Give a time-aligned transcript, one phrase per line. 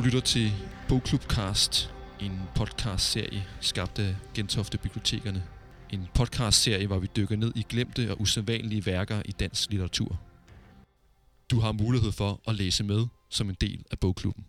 [0.00, 0.52] Du lytter til
[0.88, 1.90] Bogklubcast,
[2.20, 5.44] en podcastserie skabt af Gentofte Bibliotekerne.
[5.90, 10.20] En podcastserie, hvor vi dykker ned i glemte og usædvanlige værker i dansk litteratur.
[11.50, 14.44] Du har mulighed for at læse med som en del af bogklubben.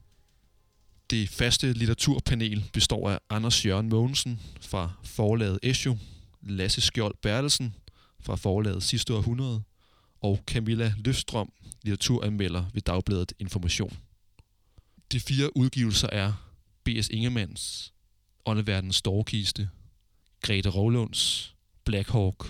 [1.09, 5.97] Det faste litteraturpanel består af Anders Jørgen Mogensen fra forlaget Esjo,
[6.41, 7.75] Lasse Skjold Bertelsen
[8.19, 9.63] fra forlaget Sidste Århundrede
[10.21, 11.51] og Camilla Løfstrøm,
[11.83, 13.97] litteraturanmelder ved Dagbladet Information.
[15.11, 16.33] De fire udgivelser er
[16.83, 17.09] B.S.
[17.09, 17.93] Ingemanns
[18.45, 19.69] Åndeverdens Storkiste,
[20.41, 22.45] Grete Rovlunds Black Hawk,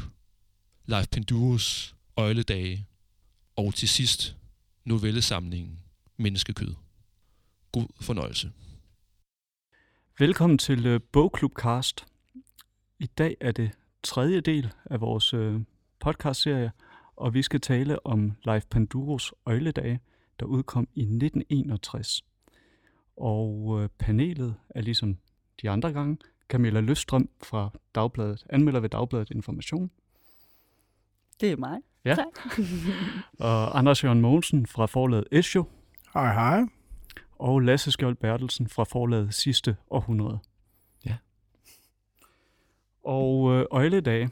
[0.85, 2.87] Leif Penduros Øjledage
[3.55, 4.37] og til sidst
[4.85, 5.79] novellesamlingen
[6.17, 6.75] Menneskekød.
[7.71, 8.51] God fornøjelse.
[10.19, 12.05] Velkommen til øh, Bogklubcast.
[12.99, 13.71] I dag er det
[14.03, 15.61] tredje del af vores uh,
[15.99, 16.71] podcastserie,
[17.15, 19.99] og vi skal tale om Leif Panduros Øjledage,
[20.39, 22.23] der udkom i 1961.
[23.21, 25.17] Og uh, panelet er ligesom
[25.61, 26.17] de andre gange
[26.49, 29.91] Camilla Løstrøm fra Dagbladet, anmelder ved Dagbladet Information.
[31.41, 31.79] Det er mig.
[32.05, 32.15] Ja.
[32.15, 32.59] Tak.
[33.39, 35.63] og Anders Jørgen Mogensen fra forlaget Esjo,
[36.13, 36.61] Hej, hej.
[37.39, 40.39] og Lasse Skjold Bertelsen fra forlaget Sidste Århundrede.
[41.05, 41.17] Ja.
[43.03, 44.29] Og øh, Øjledage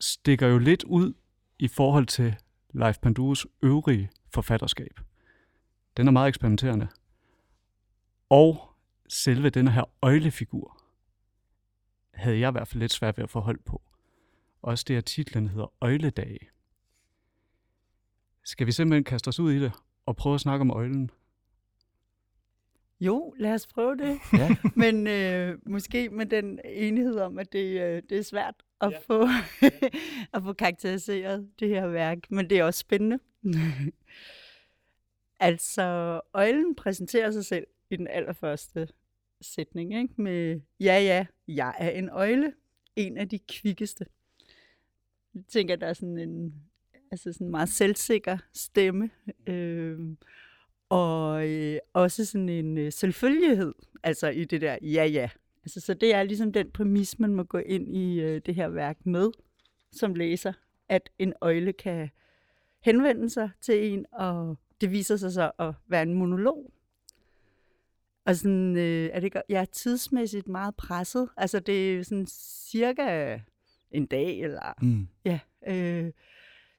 [0.00, 1.12] stikker jo lidt ud
[1.58, 2.36] i forhold til
[2.74, 5.00] Leif Panduros øvrige forfatterskab.
[5.96, 6.88] Den er meget eksperimenterende.
[8.30, 8.76] Og
[9.08, 10.82] selve denne her øjlefigur
[12.14, 13.82] havde jeg i hvert fald lidt svært ved at få hold på.
[14.62, 16.50] Også det, at titlen hedder Øjledage.
[18.44, 19.72] Skal vi simpelthen kaste os ud i det
[20.06, 21.10] og prøve at snakke om øjlen?
[23.00, 24.18] Jo, lad os prøve det.
[24.38, 24.56] Ja.
[24.76, 28.98] Men øh, måske med den enighed om, at det, øh, det er svært at, ja.
[28.98, 29.28] få,
[30.34, 32.18] at få karakteriseret det her værk.
[32.30, 33.18] Men det er også spændende.
[35.40, 38.88] altså, øjlen præsenterer sig selv i den allerførste
[39.40, 40.22] sætning, ikke?
[40.22, 42.52] med ja, ja, jeg er en øjle.
[42.96, 44.06] En af de kvikkeste.
[45.34, 46.54] Jeg tænker, der er sådan en
[47.10, 49.10] altså sådan en meget selvsikker stemme.
[49.46, 49.98] Øh,
[50.88, 55.30] og øh, også sådan en øh, selvfølgelighed, altså i det der ja ja.
[55.64, 58.68] Altså, så det er ligesom den præmis, man må gå ind i øh, det her
[58.68, 59.30] værk med,
[59.92, 60.52] som læser,
[60.88, 62.10] at en øjle kan
[62.80, 66.72] henvende sig til en, og det viser sig så at være en monolog.
[68.28, 71.28] Og sådan, øh, er det, jeg er tidsmæssigt meget presset.
[71.36, 72.26] Altså, det er sådan
[72.70, 73.38] cirka
[73.90, 75.08] en dag, eller Mm.
[75.24, 76.12] Ja, øh,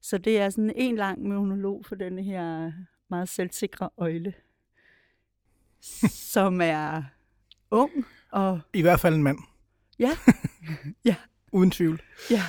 [0.01, 2.71] så det er sådan en lang monolog for denne her
[3.09, 4.33] meget selvsikre øjle,
[6.09, 7.03] som er
[7.71, 7.91] ung
[8.31, 9.37] og I hvert fald en mand.
[9.99, 10.11] ja,
[11.05, 11.15] ja,
[11.51, 12.01] Uden tvivl.
[12.31, 12.41] ja,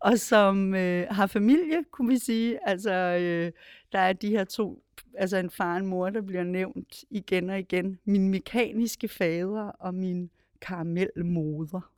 [0.00, 2.68] og som øh, har familie, kunne vi sige.
[2.68, 3.52] Altså, øh,
[3.92, 4.82] der er de her to,
[5.14, 7.98] altså en far og en mor, der bliver nævnt igen og igen.
[8.04, 11.92] Min mekaniske fader og min karamelmoder.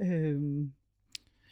[0.00, 0.72] Øhm,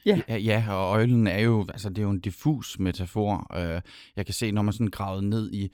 [0.06, 3.56] Ja, ja, og øjlen er jo, altså det er jo en diffus metafor.
[3.56, 3.82] Øh,
[4.16, 5.64] jeg kan se, når man sådan gravet ned i,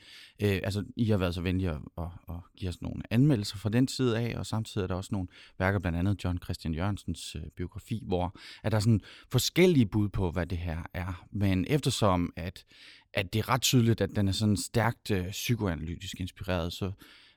[0.42, 3.68] øh, altså I har været så venlige at, at, at give os nogle anmeldelser fra
[3.68, 5.28] den side af, og samtidig er der også nogle
[5.58, 9.00] værker, blandt andet John Christian Jørgensens øh, biografi, hvor er der sådan
[9.32, 11.26] forskellige bud på, hvad det her er.
[11.32, 12.64] Men eftersom, at,
[13.12, 16.92] at det er ret tydeligt, at den er sådan stærkt øh, psykoanalytisk inspireret, så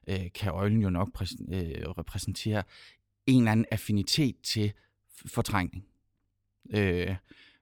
[0.08, 2.64] øh, kan øjlen jo nok præs- øh, repræsentere
[3.28, 4.74] en eller anden affinitet til
[5.18, 5.86] f- fortrængning.
[6.74, 7.16] Øh,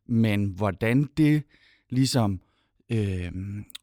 [0.05, 1.43] men hvordan det
[1.89, 2.41] ligesom
[2.89, 3.31] øh,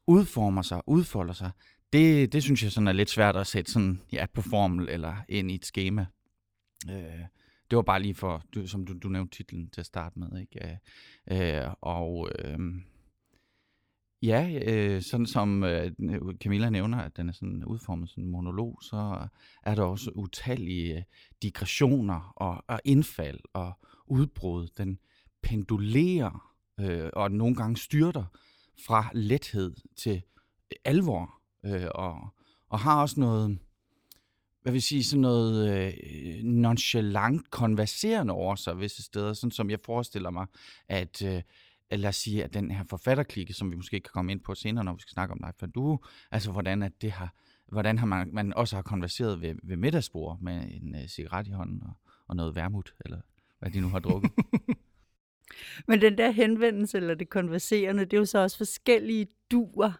[0.07, 1.51] udformer sig, udfolder sig,
[1.93, 5.15] det, det synes jeg sådan er lidt svært at sætte sådan, ja, på formel eller
[5.29, 6.05] ind i et schema.
[6.89, 7.25] Øh,
[7.69, 10.41] det var bare lige for, du, som du, du nævnte titlen til at starte med,
[10.41, 10.79] ikke?
[11.31, 12.59] Øh, øh, og øh,
[14.21, 15.91] ja, øh, sådan som øh,
[16.43, 19.27] Camilla nævner, at den er sådan udformet som en monolog, så
[19.63, 21.05] er der også utallige
[21.41, 23.73] digressioner og, og indfald og
[24.07, 24.67] udbrud.
[24.77, 24.99] Den
[25.41, 28.25] pendulerer øh, og nogle gange styrter
[28.85, 30.21] fra lethed til
[30.85, 32.27] alvor øh, og,
[32.69, 33.59] og har også noget,
[34.61, 39.79] hvad vil sige, sådan noget øh, nonchalant konverserende over sig visse steder, sådan som jeg
[39.85, 40.45] forestiller mig,
[40.87, 41.41] at øh,
[41.91, 44.83] lad os sige, at den her forfatterklikke, som vi måske kan komme ind på senere,
[44.83, 45.99] når vi skal snakke om Leif du,
[46.31, 47.33] altså hvordan at det har,
[47.71, 51.51] hvordan har man, man også har konverseret ved, ved middagsbord med en uh, cigaret i
[51.51, 51.93] hånden og,
[52.27, 53.21] og noget vermut, eller
[53.59, 54.31] hvad de nu har drukket.
[55.87, 59.91] Men den der henvendelse, eller det konverserende, det er jo så også forskellige duer.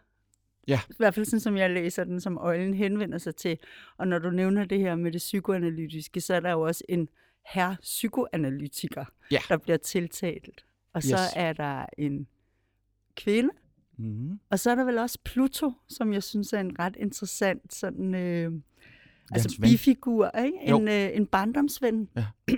[0.67, 0.79] Ja.
[0.89, 3.57] I hvert fald sådan, som jeg læser den, som øjlen henvender sig til.
[3.97, 7.09] Og når du nævner det her med det psykoanalytiske, så er der jo også en
[7.53, 9.39] herre psykoanalytiker, Ja.
[9.49, 10.65] der bliver tiltalt.
[10.93, 11.33] Og så Yes.
[11.35, 12.27] er der en
[13.15, 13.49] kvinde,
[13.97, 14.39] Mm.
[14.49, 18.15] Og så er der vel også Pluto, som jeg synes er en ret interessant sådan,
[18.15, 18.51] øh,
[19.31, 20.69] altså bifigur, ikke?
[20.69, 20.79] Jo.
[20.79, 22.09] En, øh, en barndomsven.
[22.15, 22.25] Ja.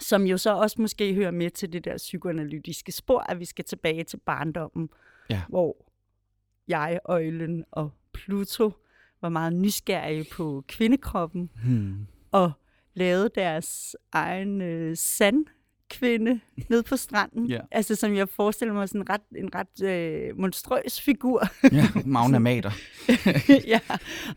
[0.00, 3.64] som jo så også måske hører med til det der psykoanalytiske spor, at vi skal
[3.64, 4.88] tilbage til barndommen,
[5.30, 5.42] Ja.
[5.48, 5.76] hvor
[6.68, 8.72] jeg, Øjlen og Pluto
[9.20, 12.06] var meget nysgerrige på kvindekroppen, Hmm.
[12.30, 12.52] og
[12.94, 14.96] lavede deres egen øh,
[15.92, 17.46] sandkvinde ned på stranden.
[17.46, 17.60] Ja.
[17.70, 21.42] Altså som jeg forestiller mig sådan en ret, en ret øh, monstrøs figur.
[21.72, 22.70] Ja, Magna Mater.
[23.72, 23.80] ja,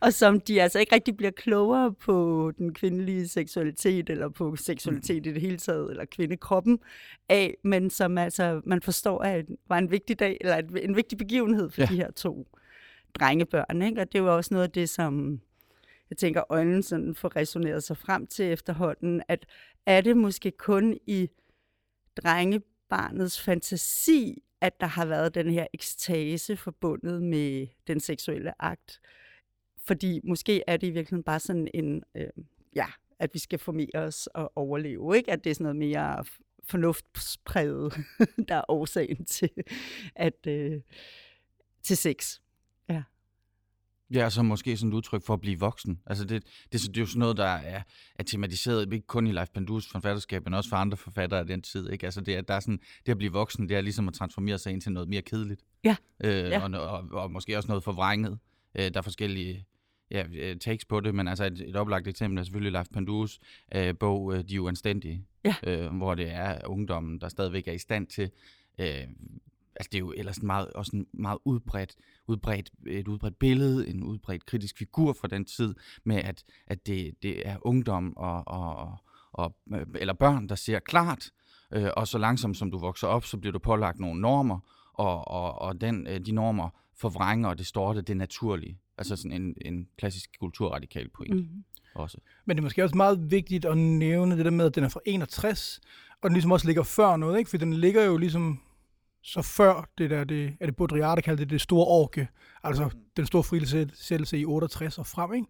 [0.02, 5.28] og som de altså ikke rigtig bliver klogere på den kvindelige seksualitet, eller på seksualitet
[5.28, 6.80] i det hele taget, eller kvindekroppen
[7.30, 11.70] af, men som altså man forstår at var en vigtig dag, eller en vigtig begivenhed
[11.70, 11.86] for ja.
[11.86, 12.48] de her to
[13.20, 13.82] drengebørn.
[13.82, 14.02] Ikke?
[14.02, 15.40] Og det var også noget af det, som
[16.10, 19.46] jeg tænker, øjlen sådan får resoneret sig frem til efterhånden, at
[19.88, 21.30] er det måske kun i
[22.16, 29.02] drengebarnets fantasi, at der har været den her ekstase forbundet med den seksuelle akt.
[29.78, 32.28] Fordi måske er det i virkeligheden bare sådan en, øh,
[32.76, 32.86] ja,
[33.20, 35.32] at vi skal formere os og overleve, ikke?
[35.32, 36.26] At det er sådan noget mere
[36.64, 37.94] fornuftspræget,
[38.50, 39.50] der er årsagen til,
[40.16, 40.82] at, øh,
[41.84, 42.40] til sex.
[44.14, 46.00] Ja, så måske sådan et udtryk for at blive voksen.
[46.06, 47.82] Altså det, det, det er jo sådan noget, der er,
[48.16, 51.62] er tematiseret, ikke kun i Leif Pandus forfatterskab, men også for andre forfattere af den
[51.62, 51.90] tid.
[51.90, 52.06] Ikke?
[52.06, 54.58] Altså det, at der er sådan, det at blive voksen, det er ligesom at transformere
[54.58, 55.62] sig ind til noget mere kedeligt.
[55.84, 55.96] Ja.
[56.24, 56.64] Øh, Ja.
[56.64, 58.40] Og, og, og, måske også noget forvrænget.
[58.76, 59.66] Øh, der er forskellige
[60.12, 63.40] ja, øh, takes på det, men altså et, et oplagt eksempel er selvfølgelig Leif Pandus
[63.76, 65.56] øh, bog øh, De Uanstændige, Ja.
[65.64, 68.32] øh, hvor det er ungdommen, der stadigvæk er i stand til
[68.80, 69.04] øh,
[69.80, 71.96] altså det er jo ellers en meget, også en meget udbredt,
[72.28, 77.14] udbredt, et udbredt billede, en udbredt kritisk figur fra den tid, med at, at det,
[77.24, 78.98] det er ungdom og, og,
[79.32, 81.32] og, øh, eller børn, der ser klart,
[81.74, 84.60] øh, og så langsomt som du vokser op, så bliver du pålagt nogle normer,
[84.94, 86.70] og, og, og den, øh, de normer
[87.02, 88.80] forvrænger og distorter det naturlige.
[88.98, 91.42] Altså sådan en, en klassisk kulturradikal pointe mm.
[91.42, 91.64] Mm.
[91.96, 92.18] også.
[92.46, 94.90] Men det er måske også meget vigtigt at nævne det der med, at den er
[94.90, 95.80] fra 61,
[96.22, 97.50] og den ligesom også ligger før noget, ikke?
[97.50, 98.60] For den ligger jo ligesom
[99.28, 102.28] så før det der, det, er det Baudrillard, der kalder det det store orke,
[102.64, 105.48] altså den store frisættelse i 68 og frem, ikke?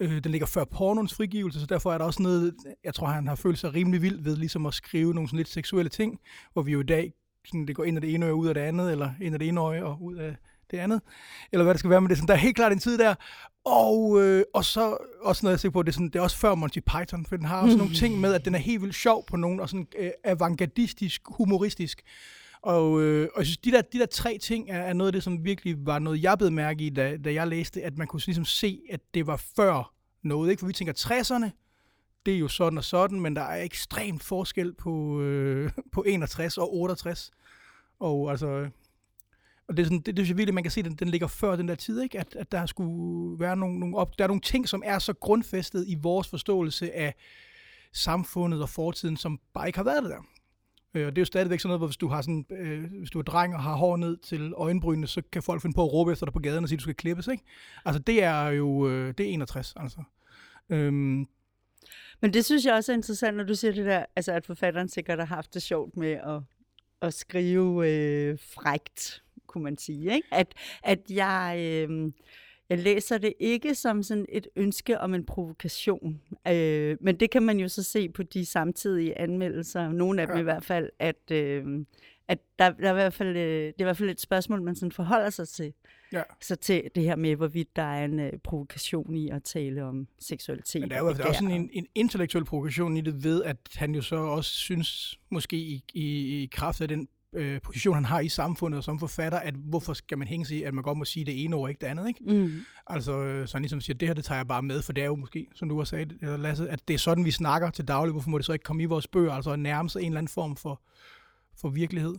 [0.00, 3.28] Øh, den ligger før pornoens frigivelse, så derfor er der også noget, jeg tror, han
[3.28, 6.20] har følt sig rimelig vild ved ligesom at skrive nogle sådan lidt seksuelle ting,
[6.52, 7.12] hvor vi jo i dag,
[7.44, 9.34] sådan, det går ind af det ene øje og ud af det andet, eller ind
[9.34, 10.36] af det ene øje og ud af
[10.70, 11.00] det andet,
[11.52, 12.16] eller hvad det skal være med det.
[12.16, 13.14] Sådan, der er helt klart en tid der,
[13.64, 16.36] og, øh, og så også noget, jeg ser på, det er, sådan, det er også
[16.36, 18.94] før Monty Python, for den har også nogle ting med, at den er helt vildt
[18.94, 22.02] sjov på nogen, og sådan øh, avantgardistisk, humoristisk.
[22.64, 25.12] Og, øh, og jeg synes, de der, de der tre ting er, er noget af
[25.12, 28.06] det, som virkelig var noget, jeg blev mærke i, da, da jeg læste, at man
[28.06, 30.50] kunne ligesom se, at det var før noget.
[30.50, 30.60] Ikke?
[30.60, 31.50] For vi tænker, 60'erne,
[32.26, 36.58] det er jo sådan og sådan, men der er ekstrem forskel på, øh, på 61
[36.58, 37.30] og 68.
[38.00, 38.70] Og altså,
[39.68, 41.08] og det er sådan, det, det synes jeg virkelig, man kan se, at den, den
[41.08, 42.20] ligger før den der tid, ikke?
[42.20, 45.12] At, at der skulle være nogle, nogle, op, der er nogle ting, som er så
[45.12, 47.14] grundfæstet i vores forståelse af
[47.92, 50.22] samfundet og fortiden, som bare ikke har været det der.
[50.94, 53.10] Øh, Og det er jo stadigvæk sådan noget, hvor hvis du, har sådan, øh, hvis
[53.10, 55.92] du er dreng og har hår ned til øjenbrynene, så kan folk finde på at
[55.92, 57.44] råbe efter dig på gaden og sige, at du skal klippes, ikke?
[57.84, 60.02] Altså det er jo, øh, det er 61, altså.
[60.70, 61.26] Øhm,
[62.20, 64.88] Men det synes jeg også er interessant, når du siger det der, altså at forfatteren
[64.88, 66.40] sikkert har haft det sjovt med at,
[67.02, 70.14] at skrive øh, frægt, kunne man sige.
[70.14, 70.28] Ikke?
[70.32, 72.12] At, at jeg, øh,
[72.70, 77.42] jeg læser det ikke som sådan et ønske om en provokation, øh, men det kan
[77.42, 80.40] man jo så se på de samtidige anmeldelser, nogle af dem Ja.
[80.40, 81.84] i hvert fald, at, øh,
[82.28, 84.62] at der, der er i hvert fald, øh, det er i hvert fald et spørgsmål,
[84.62, 85.72] man sådan forholder sig til.
[86.12, 86.22] Ja.
[86.40, 90.08] Så til det her med, hvorvidt der er en øh, provokation i at tale om
[90.18, 90.80] seksualitet.
[90.80, 93.56] Men der er jo der er også en, en intellektuel provokation i det ved, at
[93.74, 98.04] han jo så også synes, måske i, i, i kraft af den øh, position, han
[98.04, 100.82] har i samfundet og som forfatter, at hvorfor skal man hænge sig i, at man
[100.84, 102.20] godt må sige det ene ord, ikke det andet, ikke?
[102.46, 102.52] Mm.
[102.86, 105.02] Altså, øh, så han ligesom siger, det her, det tager jeg bare med, for det
[105.02, 107.70] er jo måske, som du har sagt, eller Lasse, at det er sådan, vi snakker
[107.70, 108.12] til daglig.
[108.12, 110.18] Hvorfor må det så ikke komme i vores bøger, altså at nærme sig en eller
[110.18, 110.80] anden form for,
[111.60, 112.14] for virkelighed?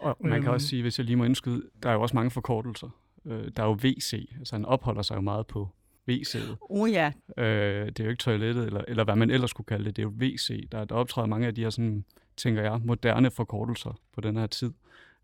[0.00, 0.48] Og man kan Øhm.
[0.54, 2.88] også sige, hvis jeg lige må indskyde, der er jo også mange forkortelser.
[3.26, 5.68] Øh, der er jo WC, altså han opholder sig jo meget på
[6.10, 6.56] WC'et.
[6.60, 9.84] Oh ja, Øh, det er jo ikke toilettet, eller, eller hvad man ellers skulle kalde
[9.84, 10.68] det, det er jo WC.
[10.72, 12.04] Der, der optræder mange af de her, sådan,
[12.36, 14.72] tænker jeg, moderne forkortelser på den her tid.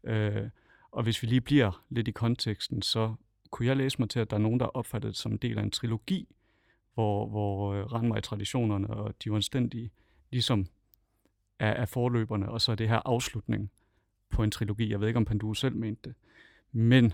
[0.04, 0.48] Øh,
[0.92, 3.14] og hvis vi lige bliver lidt i konteksten, så
[3.50, 5.58] kunne jeg læse mig til, at der er nogen, der opfatter det som en del
[5.58, 6.28] af en trilogi,
[6.94, 9.90] hvor, hvor øh, Rand mig i traditionerne og de uanstændige
[10.30, 10.66] ligesom
[11.58, 13.70] er, er forløberne, og så er det her afslutning
[14.30, 14.90] på en trilogi.
[14.90, 16.14] Jeg ved ikke, om Pandu selv mente det.
[16.72, 17.12] Men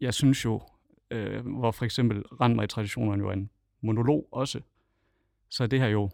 [0.00, 0.62] jeg synes jo,
[1.10, 3.50] øh, hvor for eksempel Rand mig i traditionerne jo er en
[3.80, 4.60] monolog også,
[5.48, 6.10] så er det her jo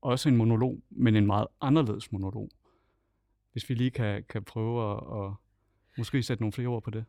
[0.00, 2.50] også en monolog, men en meget anderledes monolog.
[3.52, 5.32] Hvis vi lige kan, kan prøve at, at
[5.98, 7.04] Måske sætte nogle flere ord på det.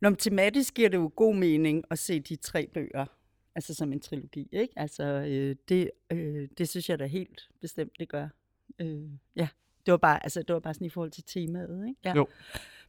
[0.00, 3.06] Nå, men tematisk giver det jo god mening at se de tre bøger,
[3.54, 4.72] altså som en trilogi, ikke?
[4.76, 8.28] Altså, øh, det, øh, det synes jeg da helt bestemt, det gør.
[8.78, 9.02] Øh,
[9.36, 9.48] ja,
[9.86, 12.00] det var bare, altså, det var bare sådan i forhold til temaet, ikke?
[12.04, 12.14] Ja.
[12.16, 12.26] Jo.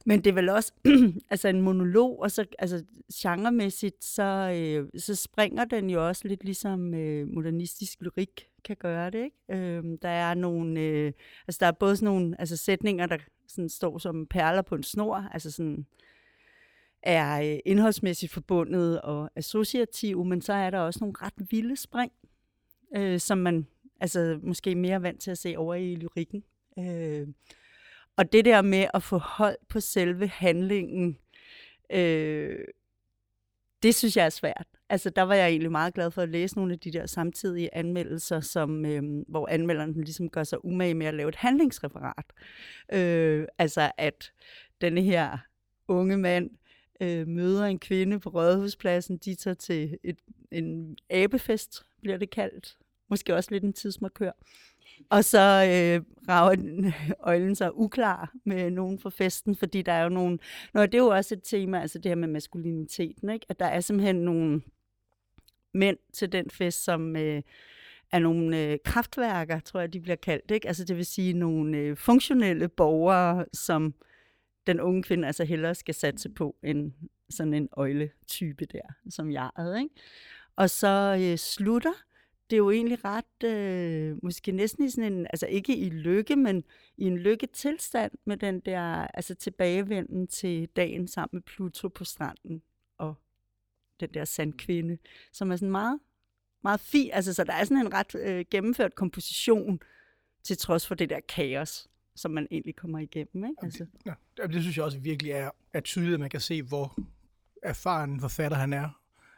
[0.08, 0.72] Men det er vel også
[1.30, 2.84] altså en monolog, og så altså,
[3.14, 4.22] genremæssigt, så,
[4.54, 9.24] øh, så springer den jo også lidt ligesom øh, modernistisk lyrik kan gøre det.
[9.24, 9.66] Ikke?
[9.66, 11.12] Øh, der er nogle, øh,
[11.48, 14.82] altså der er både sådan nogle altså sætninger, der sådan står som perler på en
[14.82, 15.86] snor, altså sådan
[17.02, 22.12] er øh, indholdsmæssigt forbundet og associative, men så er der også nogle ret vilde spring,
[22.96, 23.66] øh, som man
[24.00, 26.44] altså måske mere vant til at se over i lyrikken.
[26.78, 27.28] Øh,
[28.16, 31.18] og det der med at få hold på selve handlingen,
[31.92, 32.58] øh,
[33.82, 34.66] det synes jeg er svært.
[34.88, 37.74] Altså, der var jeg egentlig meget glad for at læse nogle af de der samtidige
[37.74, 42.32] anmeldelser, som, øh, hvor anmelderen ligesom gør sig umage med at lave et handlingsreferat.
[42.92, 44.32] Øh, altså, at
[44.80, 45.38] denne her
[45.88, 46.50] unge mand
[47.00, 49.16] øh, møder en kvinde på Rådhuspladsen.
[49.16, 50.18] De tager til et,
[50.50, 52.78] en abefest, bliver det kaldt.
[53.08, 54.32] Måske også lidt en tidsmarkør.
[55.10, 56.92] Og så øh, rager
[57.30, 60.40] øjlen sig uklar med nogen fra festen, fordi der er jo nogen...
[60.74, 63.46] Nå, det er jo også et tema, altså det her med maskuliniteten, ikke?
[63.48, 64.62] At der er simpelthen nogle
[65.74, 67.42] mænd til den fest, som øh,
[68.12, 70.68] er nogle øh, kraftværker, tror jeg, de bliver kaldt, ikke?
[70.68, 73.94] Altså det vil sige nogle øh, funktionelle borgere, som
[74.66, 76.92] den unge kvinde altså hellere skal satse på end
[77.30, 79.94] sådan en øjletype der, som jeg havde, ikke?
[80.56, 81.92] Og så øh, slutter
[82.50, 86.36] det er jo egentlig ret, øh, måske næsten i sådan en, altså ikke i lykke,
[86.36, 86.64] men
[86.96, 88.82] i en lykketilstand med den der,
[89.14, 92.62] altså tilbagevenden til dagen sammen med Pluto på stranden
[92.98, 93.14] og
[94.00, 94.98] den der sandkvinde,
[95.32, 96.00] som er sådan meget,
[96.62, 99.80] meget fin, altså så der er sådan en ret øh, gennemført komposition
[100.42, 103.62] til trods for det der kaos, som man egentlig kommer igennem, ikke?
[103.62, 103.86] Altså.
[104.06, 104.12] Ja,
[104.46, 106.98] det synes jeg også virkelig er, er tydeligt, at man kan se, hvor
[107.62, 108.88] erfaren forfatter han er.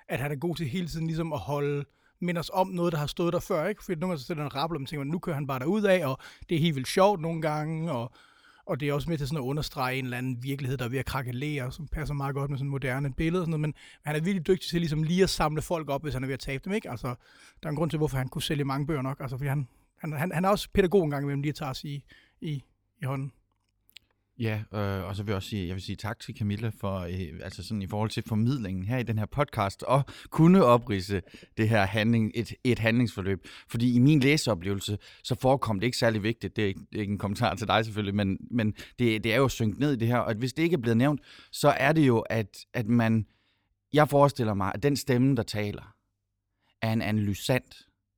[0.09, 1.85] At han er god til hele tiden ligesom at holde
[2.21, 3.85] minder os om noget, der har stået der før, ikke?
[3.85, 5.83] Fordi nogle gange så sætter en rappel, og man tænker, nu kører han bare derud
[5.83, 8.13] af, og det er helt vildt sjovt nogle gange, og,
[8.67, 10.89] og det er også med til sådan at understrege en eller anden virkelighed, der er
[10.89, 13.75] ved at krakelere, som passer meget godt med sådan moderne billeder og sådan noget, men
[14.05, 16.35] han er virkelig dygtig til ligesom lige at samle folk op, hvis han er ved
[16.35, 16.91] at tabe dem, ikke?
[16.91, 17.09] Altså,
[17.63, 19.69] der er en grund til, hvorfor han kunne sælge mange bøger nok, altså fordi han,
[19.99, 22.05] han, han, han er også pædagog en gang imellem lige at tage os i,
[22.41, 22.63] i,
[23.03, 23.33] i hånden.
[24.41, 26.99] Ja, øh, og så vil jeg også sige, jeg vil sige tak til Camilla for,
[26.99, 31.23] øh, altså sådan i forhold til formidlingen her i den her podcast, og kunne oprise
[31.57, 33.47] det her handling, et, et handlingsforløb.
[33.69, 37.01] Fordi i min læseoplevelse, så forekom det ikke særlig vigtigt, det er ikke, det er
[37.01, 39.97] ikke en kommentar til dig selvfølgelig, men, men det, det er jo synket ned i
[39.97, 41.21] det her, og hvis det ikke er blevet nævnt,
[41.53, 43.27] så er det jo, at, at man,
[43.93, 45.95] jeg forestiller mig, at den stemme, der taler,
[46.83, 47.77] er en analysant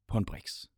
[0.09, 0.71] på en briks.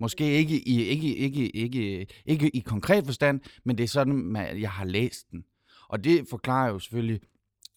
[0.00, 4.60] Måske ikke i, ikke, ikke, ikke, ikke i konkret forstand, men det er sådan, at
[4.60, 5.44] jeg har læst den.
[5.88, 7.20] Og det forklarer jo selvfølgelig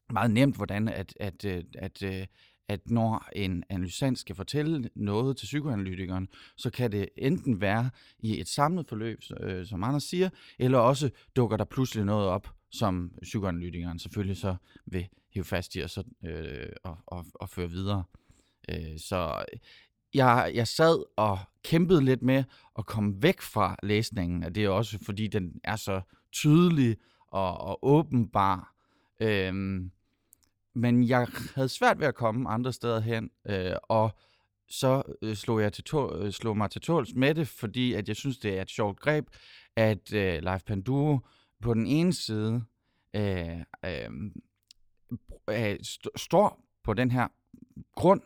[0.10, 2.30] meget nemt, hvordan at, at, øh, at, at,
[2.68, 8.40] at når en analysant skal fortælle noget til psykoanalytikeren, så kan det enten være i
[8.40, 13.12] et samlet forløb, øh, som Anders siger, eller også dukker der pludselig noget op, som
[13.22, 18.04] psykoanalytikeren selvfølgelig så vil hive fast i og, så, øh, og, og, og føre videre.
[18.70, 19.46] Øh, så
[20.14, 22.44] jeg, jeg sad og kæmpede lidt med
[22.78, 26.02] at komme væk fra læsningen, og det er også fordi, den er så
[26.32, 28.76] tydelig og, og åbenbar.
[29.20, 29.92] Øhm,
[30.76, 34.12] men jeg havde svært ved at komme andre steder hen, øh, og
[34.70, 38.08] så øh, slog jeg til tål, øh, slog mig til tåls med det, fordi at
[38.08, 39.26] jeg synes, det er et sjovt greb,
[39.76, 41.20] at øh, Leif Panduro
[41.62, 42.64] på den ene side
[43.16, 44.10] øh, øh,
[45.50, 47.28] øh st- står på den her
[47.96, 48.22] grund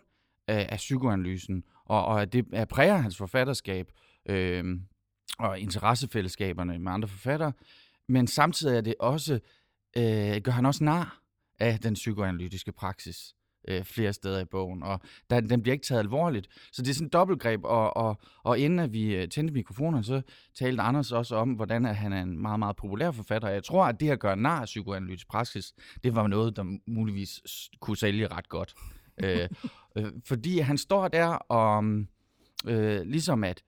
[0.47, 3.91] af, af psykoanalysen, og, og det præger hans forfatterskab
[4.29, 4.79] øh,
[5.39, 7.53] og interessefællesskaberne med andre forfattere,
[8.09, 9.39] men samtidig er det også,
[9.97, 11.21] øh, gør han også nar
[11.59, 13.35] af den psykoanalytiske praksis
[13.67, 14.99] øh, flere steder i bogen, og
[15.29, 16.47] der, den bliver ikke taget alvorligt.
[16.71, 20.03] Så det er sådan et dobbeltgreb, og, og, og inden at vi øh, tændte mikrofonerne,
[20.03, 20.21] så
[20.59, 23.49] talte Anders også om, hvordan at han er en meget, meget populær forfatter.
[23.49, 25.73] Jeg tror, at det at gøre nar af psykoanalytisk praksis,
[26.03, 27.41] det var noget, der muligvis
[27.79, 28.73] kunne sælge ret godt.
[29.23, 29.49] øh,
[29.97, 31.83] øh, fordi han står der og
[32.67, 33.63] øh, ligesom at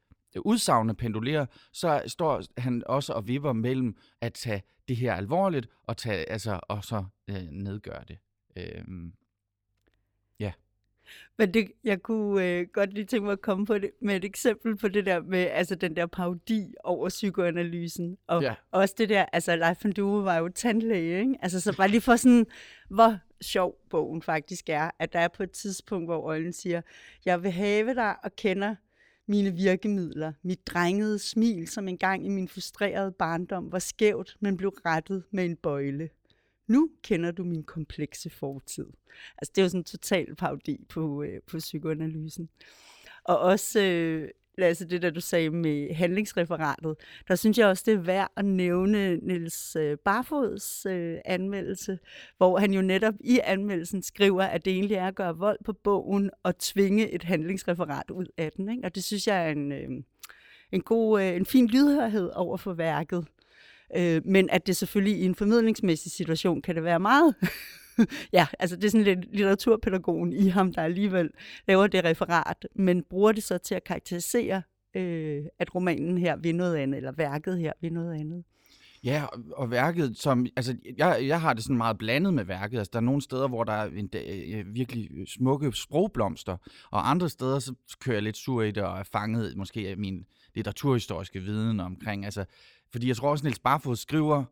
[0.45, 5.97] udsagende pendulerer, så står han også og vipper mellem at tage det her alvorligt og,
[5.97, 8.17] tage, altså, og så øh, nedgøre det.
[8.55, 8.83] Øh.
[11.37, 14.25] Men det, jeg kunne øh, godt lige tænke mig at komme på det, med et
[14.25, 18.17] eksempel på det der med altså den der parodi over psykoanalysen.
[18.27, 18.53] Og ja.
[18.71, 21.35] også det der, altså Leif van Due var jo tandlæge, ikke?
[21.41, 22.45] Altså så bare lige for sådan,
[22.89, 26.81] hvor sjov bogen faktisk er, at der er på et tidspunkt, hvor Øjlen siger,
[27.25, 28.75] jeg vil have dig og kender
[29.27, 34.69] mine virkemidler, mit drengede smil, som engang i min frustrerede barndom var skævt, men blev
[34.69, 36.09] rettet med en bøjle.
[36.67, 38.85] Nu kender du min komplekse fortid.
[39.37, 42.49] Altså, det er jo sådan en total parodi på, øh, på psykoanalysen.
[43.23, 46.95] Og også, øh, Lasse, det der du sagde med handlingsreferatet,
[47.27, 51.99] der synes jeg også, det er værd at nævne Niels øh, Barfods øh, anmeldelse,
[52.37, 55.73] hvor han jo netop i anmeldelsen skriver, at det egentlig er at gøre vold på
[55.73, 58.69] bogen og tvinge et handlingsreferat ud af den.
[58.69, 58.85] Ikke?
[58.85, 59.89] Og det synes jeg er en, øh,
[60.71, 63.25] en god, øh, en fin lydhørhed over for værket.
[63.95, 67.35] Øh, men at det selvfølgelig i en formidlingsmæssig situation kan det være meget
[68.33, 71.29] ja, altså det er sådan lidt litteraturpædagogen i ham, der alligevel
[71.67, 74.61] laver det referat, men bruger det så til at karakterisere,
[74.95, 78.43] øh, at romanen her vil noget andet, eller værket her vil noget andet.
[79.03, 82.77] Ja, og, værket, som, altså, jeg, jeg har det sådan meget blandet med værket.
[82.77, 86.57] Altså, der er nogle steder, hvor der er en, øh, øh virkelig øh, smukke sprogblomster,
[86.91, 89.97] og andre steder, så kører jeg lidt sur i det, og er fanget måske af
[89.97, 90.25] min
[90.55, 92.45] litteraturhistoriske viden omkring, altså,
[92.91, 94.45] fordi jeg tror også, Niels Barfod skriver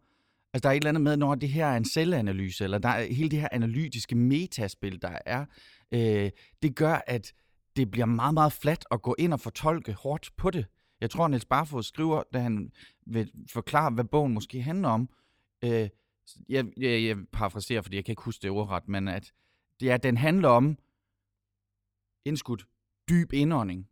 [0.56, 2.90] Altså, der er et eller andet med, når det her er en selvanalyse, eller der
[2.90, 5.46] er hele det her analytiske metaspil, der er,
[5.92, 7.34] øh, det gør, at
[7.76, 10.66] det bliver meget, meget fladt at gå ind og fortolke hårdt på det.
[11.02, 12.72] Jeg tror, Niels Barfod skriver, da han
[13.08, 15.10] vil forklare, hvad bogen måske handler om.
[15.64, 15.90] Øh,
[16.50, 19.32] jeg, jeg, jeg parafraserer, fordi jeg kan ikke huske det ordret, men at
[19.80, 20.78] det er, at den handler om
[22.26, 22.66] indskudt
[23.10, 23.88] dyb indånding.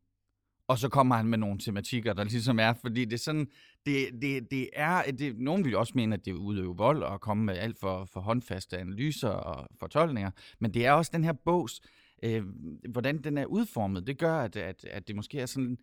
[0.67, 3.47] Og så kommer han med nogle tematikker, der ligesom er, fordi det er sådan,
[3.85, 7.45] det, det, det er, det, nogen vil også mene, at det udøver vold og komme
[7.45, 11.81] med alt for, for håndfaste analyser og fortolkninger, men det er også den her bogs,
[12.23, 12.43] øh,
[12.89, 15.77] hvordan den er udformet, det gør, at, at, at det måske er sådan,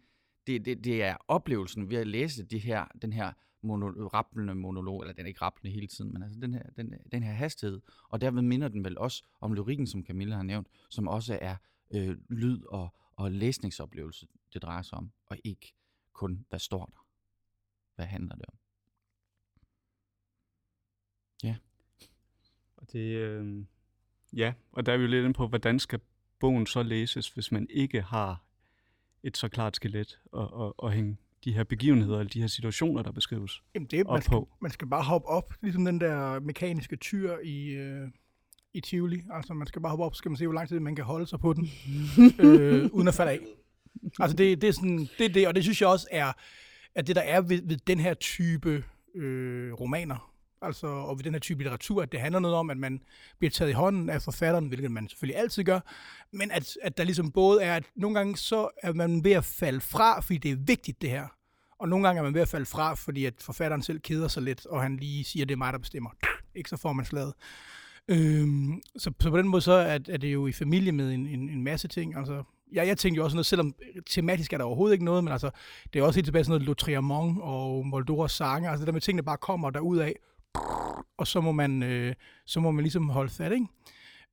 [0.47, 5.01] det, det, det er oplevelsen ved at læse de her, den her mono, rappelende monolog,
[5.01, 7.81] eller den er ikke rappelende hele tiden, men altså den her, den, den her hastighed,
[8.09, 11.57] og derved minder den vel også om lyrikken, som Camilla har nævnt, som også er
[11.95, 15.75] øh, lyd og, og læsningsoplevelse, det drejer sig om, og ikke
[16.13, 17.00] kun, hvad står der.
[18.01, 18.55] Hvad handler det om?
[21.43, 21.57] Ja.
[22.77, 23.65] Og det, øh,
[24.33, 26.01] ja, og der er vi jo lidt inde på, hvordan skal
[26.39, 28.45] bogen så læses, hvis man ikke har
[29.23, 33.03] et så klart skelet og, og, og hænge de her begivenheder, eller de her situationer,
[33.03, 34.49] der beskrives Jamen det, man, skal, på.
[34.61, 38.09] man skal bare hoppe op, ligesom den der mekaniske tyr i, øh,
[38.73, 39.23] i Tivoli.
[39.31, 41.05] Altså man skal bare hoppe op, så skal man se, hvor lang tid man kan
[41.05, 41.69] holde sig på den,
[42.47, 43.41] øh, uden at falde af.
[44.19, 46.33] Altså det, det er sådan, det er det, og det synes jeg også er,
[46.95, 51.33] at det der er ved, ved den her type øh, romaner, altså, og ved den
[51.33, 53.01] her type litteratur, at det handler noget om, at man
[53.39, 55.81] bliver taget i hånden af forfatteren, hvilket man selvfølgelig altid gør,
[56.33, 59.45] men at, at der ligesom både er, at nogle gange så er man ved at
[59.45, 61.27] falde fra, fordi det er vigtigt det her,
[61.81, 64.43] og nogle gange er man ved at falde fra, fordi at forfatteren selv keder sig
[64.43, 66.11] lidt, og han lige siger, at det er mig, der bestemmer.
[66.55, 67.35] Ikke så får man slaget.
[68.09, 71.27] Øhm, så, så på den måde så er, er det jo i familie med en,
[71.27, 72.17] en, en masse ting.
[72.17, 72.43] Altså,
[72.75, 75.33] ja, jeg tænkte jo også noget, selvom øh, tematisk er der overhovedet ikke noget, men
[75.33, 75.51] altså,
[75.93, 79.01] det er også helt tilbage sådan noget Lotriamont og Moldoras sange, altså det der med
[79.01, 80.15] tingene bare kommer derud af,
[81.19, 82.15] og så må man, øh,
[82.47, 83.67] så må man ligesom holde fat, ikke?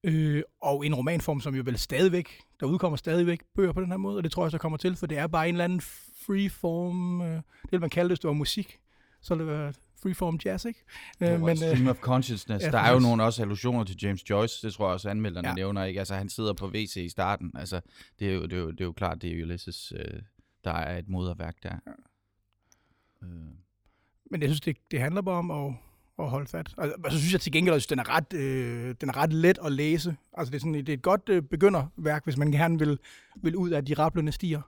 [0.03, 3.97] Øh, og en romanform, som jo vel stadigvæk, der udkommer stadigvæk bøger på den her
[3.97, 5.81] måde, og det tror jeg så kommer til, for det er bare en eller anden
[6.25, 8.79] freeform, øh, det vil man kalde det, hvis det var musik,
[9.21, 9.73] så det var
[10.03, 10.83] freeform jazz, ikke?
[11.21, 12.65] Øh, men, Stream øh, of Consciousness.
[12.65, 15.47] Ja, der er jo nogle også allusioner til James Joyce, det tror jeg også anmelderne
[15.47, 15.53] ja.
[15.53, 15.99] nævner, ikke?
[15.99, 17.81] Altså han sidder på WC i starten, altså
[18.19, 20.21] det er jo, det er jo, det er jo klart, det er Ulysses, øh,
[20.63, 21.75] der er et moderværk der.
[21.87, 21.91] Ja.
[23.27, 23.29] Øh.
[24.31, 25.73] Men jeg synes, det, det handler bare om at,
[26.19, 26.73] at holde fat.
[26.77, 29.33] Altså, så altså, synes jeg til gengæld, at den er ret, øh, den er ret
[29.33, 30.15] let at læse.
[30.37, 32.99] Altså det er, sådan, det er et godt øh, begynderværk, hvis man gerne vil,
[33.35, 34.61] vil ud af de rablende stier.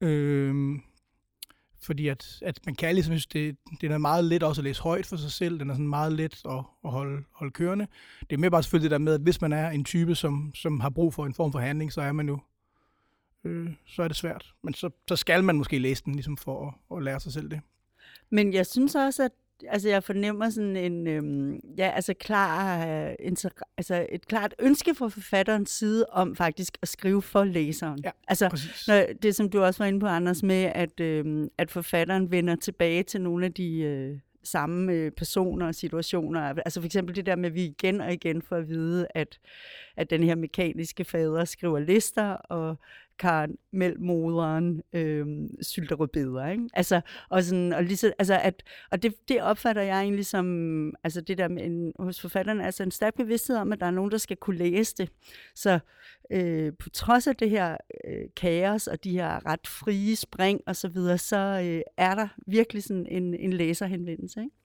[0.00, 0.78] Øh,
[1.84, 4.82] fordi at, at man kan ligesom synes, det, det er meget let også at læse
[4.82, 5.58] højt for sig selv.
[5.58, 7.86] Den er sådan meget let at, at holde, holde kørende.
[8.20, 10.52] Det er mere bare selvfølgelig det der med, at hvis man er en type, som,
[10.54, 12.38] som har brug for en form for handling, så er man jo
[13.44, 14.54] øh, så er det svært.
[14.62, 17.50] Men så, så skal man måske læse den ligesom for at, at lære sig selv
[17.50, 17.60] det.
[18.30, 19.32] Men jeg synes også, at
[19.68, 24.94] altså jeg fornemmer sådan en, øhm, ja, altså klar, øh, inter- altså et klart ønske
[24.94, 27.98] fra forfatterens side om faktisk at skrive for læseren.
[28.04, 31.70] Ja, altså når, det, som du også var inde på, Anders, med at, øhm, at
[31.70, 36.40] forfatteren vender tilbage til nogle af de øh, samme øh, personer og situationer.
[36.40, 39.38] Altså for eksempel det der med, at vi igen og igen får at vide, at,
[39.96, 42.78] at den her mekaniske fader skriver lister, og
[43.18, 43.56] Karen
[43.98, 45.26] moderen øh,
[45.62, 46.68] sylter rødbeder, ikke?
[46.72, 50.94] Altså, og, sådan, og, lige så, altså at, og det, det opfatter jeg egentlig som,
[51.04, 53.90] altså det der med en, hos forfatterne, altså en stærk bevidsthed om, at der er
[53.90, 55.10] nogen, der skal kunne læse det.
[55.54, 55.78] Så
[56.30, 60.76] øh, på trods af det her øh, kaos og de her ret frie spring og
[60.76, 64.56] så videre, så øh, er der virkelig sådan en, en læserhenvendelse, ikke?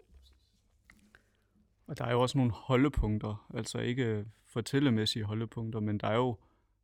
[1.88, 6.38] Og der er jo også nogle holdepunkter, altså ikke fortællemæssige holdepunkter, men der er jo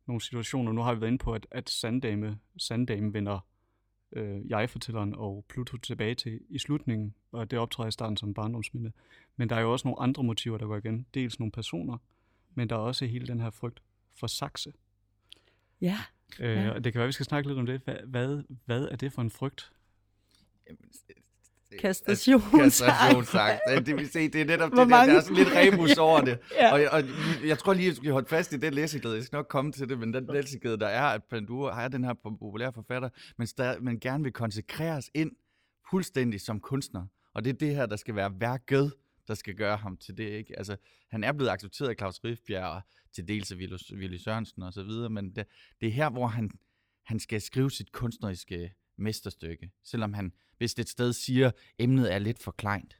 [0.06, 3.40] nogle situationer, nu har vi været inde på, at, at Sanddame, Sanddame vender
[4.12, 8.92] øh, jeg-fortælleren og Pluto tilbage til i slutningen, og det optræder i starten som barndomsminde.
[9.36, 11.06] Men der er jo også nogle andre motiver, der går igen.
[11.14, 11.98] Dels nogle personer,
[12.54, 13.82] men der er også hele den her frygt
[14.14, 14.72] for sakse.
[15.80, 15.98] Ja.
[16.40, 16.70] Øh, Ja.
[16.70, 17.80] og det kan være, vi skal snakke lidt om det.
[17.84, 19.72] Hvad, hvad, hvad er det for en frygt?
[21.80, 22.82] Kastrationsangst.
[22.84, 23.86] Kastrationsangst.
[23.86, 25.96] Det vil sige, det er netop Hvor det der, der mange- er sådan lidt rebus
[26.08, 26.38] over det.
[26.52, 26.72] Ja.
[26.72, 27.02] Og, og
[27.46, 29.16] jeg tror lige, at vi skal holde fast i den læseglæde.
[29.16, 32.04] Jeg skal nok komme til det, men den læseglæde, der er, at Pandura har den
[32.04, 33.08] her populære forfatter,
[33.38, 35.30] men, stadig, men gerne vil konsekreres ind
[35.90, 37.06] fuldstændig som kunstner.
[37.34, 38.92] Og det er det her, der skal være værket,
[39.28, 40.24] der skal gøre ham til det.
[40.30, 40.58] Ikke?
[40.58, 40.76] Altså,
[41.10, 42.80] han er blevet accepteret af Claus Riffbjerg og
[43.14, 43.56] til dels af
[43.92, 45.46] Willy Sørensen og så videre, men det,
[45.80, 46.50] det er her, hvor han,
[47.04, 52.18] han skal skrive sit kunstneriske mesterstykke, selvom han, hvis det et sted siger, emnet er
[52.18, 52.96] lidt for kleint.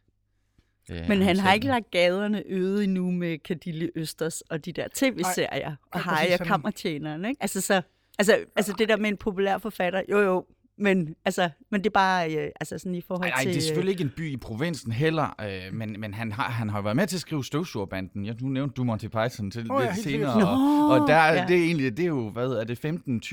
[0.91, 4.89] Øh, Men han har ikke lagt gaderne øde endnu med Cadille Østers og de der
[4.95, 5.77] tv-serier.
[5.93, 7.43] Og ej, Harry præcis, og Kammertjeneren, ikke?
[7.43, 7.83] Altså, så,
[8.19, 10.47] altså, altså det der med en populær forfatter, jo jo,
[10.79, 13.47] men, altså, men det er bare øh, altså sådan i forhold Nej, til...
[13.47, 16.33] nej, det er øh, selvfølgelig ikke en by i provinsen heller, øh, men, men han,
[16.33, 18.25] har, han har været med til at skrive Støvsugerbanden.
[18.25, 20.49] Ja, nu nævnte du Monty Python til oh, ja, lidt helt senere.
[20.49, 21.47] Og, og der, er- ja.
[21.49, 22.85] det er egentlig, det er jo, hvad er det,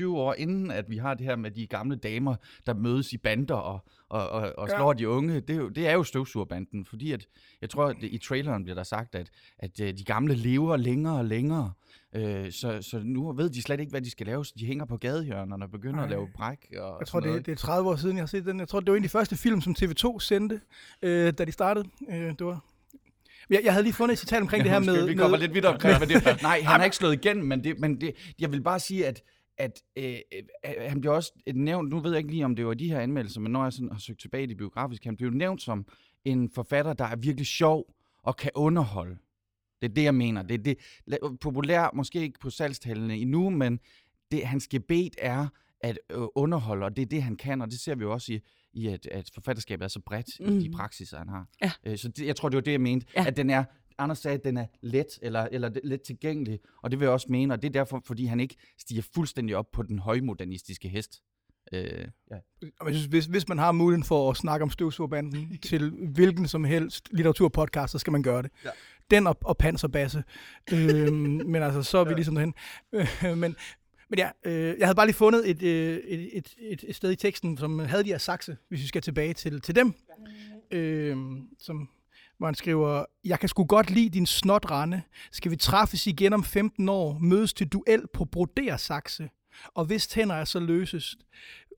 [0.02, 2.34] 15-20 år inden, at vi har det her med de gamle damer,
[2.66, 4.76] der mødes i bander og, og, og, og Ja.
[4.76, 5.40] slår de unge.
[5.40, 7.26] Det er jo, det er jo Støvsugerbanden, fordi at,
[7.60, 10.76] jeg tror, at det, i traileren bliver der sagt, at, at øh, de gamle lever
[10.76, 11.72] længere og længere.
[12.14, 14.84] Øh, så, så nu ved de slet ikke, hvad de skal lave, så de hænger
[14.84, 16.04] på gadehjørnerne og begynder Nej.
[16.04, 16.58] at lave bræk.
[16.78, 18.60] Og Jeg tror, noget, det, det er 30 år siden, jeg har set den.
[18.60, 20.60] Jeg tror, det var en af de første film, som TV2 sendte,
[21.02, 21.88] øh, da de startede.
[22.10, 22.64] Øh, det var...
[23.50, 25.06] Jeg, jeg havde lige fundet et citat omkring det her med...
[25.06, 27.64] Vi kommer med, lidt vidt omkring, men det, nej, han er ikke slået igennem, men,
[27.64, 29.22] det, men det, jeg vil bare sige, at,
[29.58, 32.74] at øh, øh, han bliver også nævnt, nu ved jeg ikke lige, om det var
[32.74, 35.30] de her anmeldelser, men når jeg sådan har søgt tilbage i det biografiske, han blev
[35.30, 35.86] nævnt som
[36.24, 37.84] en forfatter, der er virkelig sjov
[38.22, 39.16] og kan underholde.
[39.84, 40.42] Det er det, jeg mener.
[40.42, 40.76] Det er det,
[41.10, 43.78] la- populær, måske ikke på salgstallene endnu, men
[44.30, 45.46] det, hans gebet er
[45.80, 48.32] at øh, underholde, og det er det, han kan, og det ser vi jo også
[48.32, 48.40] i,
[48.72, 50.46] i at, at forfatterskabet er så bredt mm.
[50.46, 50.76] i de Mhm.
[50.76, 51.48] praksiser, han har.
[51.62, 51.72] Ja.
[51.86, 53.24] Øh, så det, jeg tror, det var det, jeg mente, Ja.
[53.26, 53.64] at den er,
[53.98, 57.26] Anders sagde, at den er let, eller, eller let tilgængelig, og det vil jeg også
[57.30, 61.22] mene, og det er derfor, fordi han ikke stiger fuldstændig op på den højmodernistiske hest.
[61.72, 62.36] Øh, ja.
[63.08, 67.92] Hvis, hvis man har muligheden for at snakke om støvsugerbanden til hvilken som helst litteraturpodcast,
[67.92, 68.50] så skal man gøre det.
[68.64, 68.70] Ja.
[69.10, 70.24] Den og, og panserbasse.
[70.72, 71.14] øhm,
[71.52, 72.54] men altså, så er vi ligesom derhen.
[72.92, 73.56] Øh, men,
[74.08, 77.10] men ja, øh, jeg havde bare lige fundet et, øh, et, et, et, et sted
[77.10, 79.94] i teksten, som havde de her sakse, hvis vi skal tilbage til, til dem.
[80.70, 81.16] Øh,
[81.58, 81.88] som,
[82.38, 85.02] hvor han skriver, jeg kan sgu godt lide din snotrende.
[85.32, 89.30] Skal vi træffes igen om 15 år, mødes til duel på brodersakse.
[89.74, 91.18] Og hvis tænder er så løsest,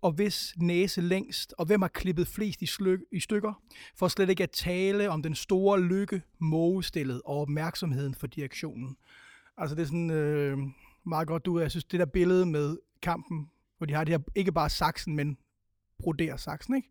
[0.06, 3.62] og hvis næse længst, og hvem har klippet flest i, slyk, i stykker,
[3.96, 8.96] for slet ikke at tale om den store lykke, mågestillet og opmærksomheden for direktionen.
[9.56, 10.58] Altså det er sådan øh,
[11.06, 14.18] meget godt, du Jeg synes, det der billede med kampen, hvor de har det her,
[14.34, 15.38] ikke bare saksen, men
[15.98, 16.88] broderer saksen, ikke?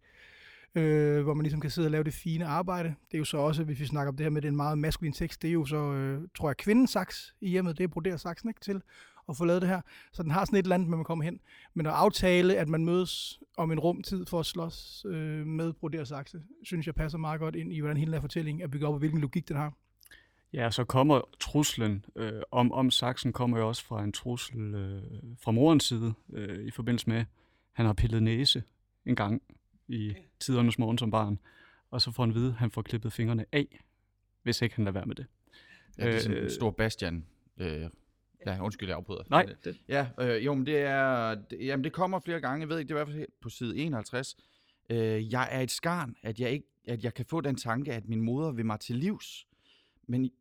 [0.75, 2.89] Øh, hvor man ligesom kan sidde og lave det fine arbejde.
[2.89, 5.13] Det er jo så også, hvis vi snakker om det her med, den meget maskulin
[5.13, 8.17] tekst, det er jo så, øh, tror jeg, kvindens saks i hjemmet, det er broderer
[8.17, 8.62] saksen, ikke?
[8.62, 8.82] Til
[9.29, 9.81] at få lavet det her.
[10.11, 11.39] Så den har sådan et eller andet, man kommer hen.
[11.73, 16.03] Men at aftale, at man mødes om en rumtid for at slås øh, med broder
[16.03, 18.88] sakse, synes jeg passer meget godt ind i, hvordan hele den her fortælling er bygget
[18.88, 19.73] op, og hvilken logik den har.
[20.53, 25.03] Ja, så kommer truslen øh, om, om saksen kommer jo også fra en trussel øh,
[25.39, 27.25] fra morens side, øh, i forbindelse med, at
[27.73, 28.63] han har pillet næse
[29.05, 29.41] en gang
[29.88, 31.39] i tidernes morgen som barn,
[31.91, 33.79] og så får han at vide, at han får klippet fingrene af,
[34.43, 35.25] hvis ikke han lader være med det.
[35.97, 37.25] Ja, det er sådan Øh, en stor Bastian.
[37.57, 37.89] Øh,
[38.45, 39.23] ja, undskyld, jeg afbryder.
[39.29, 42.41] Nej, Men, øh, det, Ja, øh, jo, men det er, det, jamen det kommer flere
[42.41, 44.38] gange, jeg ved ikke, det er i hvert fald på side 51.
[44.89, 48.08] Øh, jeg er et skarn, at jeg, ikke, at jeg kan få den tanke, at
[48.08, 49.47] min moder vil mig til livs.
[50.08, 50.31] Men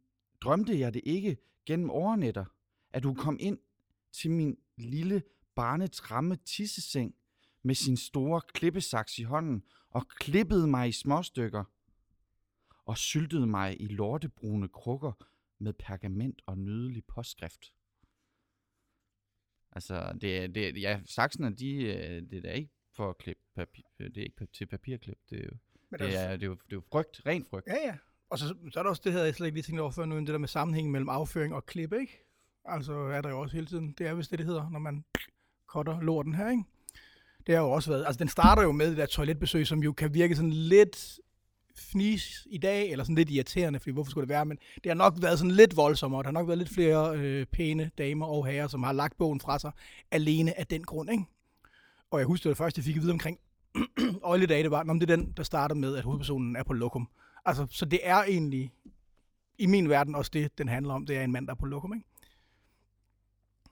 [0.41, 1.37] drømte jeg det ikke
[1.67, 2.45] gennem overnetter,
[2.93, 3.59] at hun kom ind
[4.13, 5.23] til min lille
[5.55, 7.15] barnetramme tisseseng
[7.63, 11.65] med sin store klippesaks i hånden og klippede mig i småstykker
[12.87, 15.13] og syltede mig i lortebrune krukker
[15.59, 17.73] med pergament og nydelig påskrift.
[19.75, 23.43] Altså, det er, det ja, saksene, de, øh, det er da ikke for at klippe
[23.57, 25.57] papir, det er ikke til papirklip, det er jo,
[25.91, 27.67] Men det er, det er jo, det er jo frygt, ren frygt.
[27.67, 27.97] Ja, ja.
[28.31, 30.05] Og så, så er der også det, havde jeg slet ikke lige tænkt over før
[30.05, 32.19] nu, det der med sammenhængen mellem afføring og klip, ikke?
[32.65, 35.05] Altså er der jo også hele tiden, det er vist det, det hedder, når man
[35.69, 36.65] cutter lorten her, ikke?
[37.47, 39.93] Det har jo også været, altså den starter jo med det der toiletbesøg, som jo
[39.93, 41.21] kan virke sådan lidt
[41.77, 44.95] fnis i dag, eller sådan lidt irriterende, fordi hvorfor skulle det være, men det har
[44.95, 48.47] nok været sådan lidt voldsommere, der har nok været lidt flere øh, pæne damer og
[48.47, 49.73] herrer, som har lagt bogen fra sig,
[50.11, 51.25] alene af den grund, ikke?
[52.11, 53.39] Og jeg husker det, første, jeg fik at vide omkring
[54.23, 57.09] Øjledage, det var, om det er den, der starter med, at hovedpersonen er på lokum.
[57.45, 58.73] Altså, så det er egentlig,
[59.59, 61.67] i min verden også det, den handler om, det er en mand, der er på
[61.67, 62.07] lokum, ikke?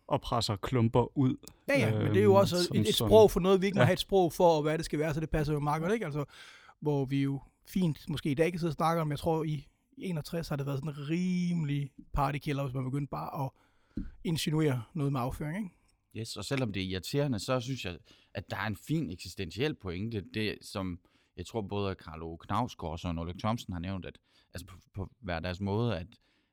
[0.06, 1.36] og presser klumper ud.
[1.68, 3.66] Ja, ja, men det er jo øhm, også som et, et sprog for noget, vi
[3.66, 3.84] ikke må Ja.
[3.84, 5.92] have et sprog for, og hvad det skal være, så det passer jo meget godt,
[5.92, 6.04] ikke?
[6.04, 6.24] Altså,
[6.80, 9.68] hvor vi jo fint, måske i dag kan sidde og snakke om, jeg tror i
[9.96, 13.50] 61 har det været sådan en rimelig partykiller, hvis man begyndte bare at
[14.24, 15.76] insinuere noget med afføring, ikke?
[16.16, 17.98] Yes, og selvom det er irriterende, så synes jeg,
[18.34, 21.00] at der er en fin eksistentiel pointe, det som
[21.36, 24.18] jeg tror både Carlo Knavsgaard og Søren Ulrik Thomsen har nævnt, at
[24.54, 26.06] altså på, på hver deres måde, at,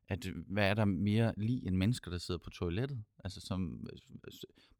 [0.07, 3.03] at hvad er der mere lige end mennesker, der sidder på toilettet?
[3.23, 4.31] Altså som øh,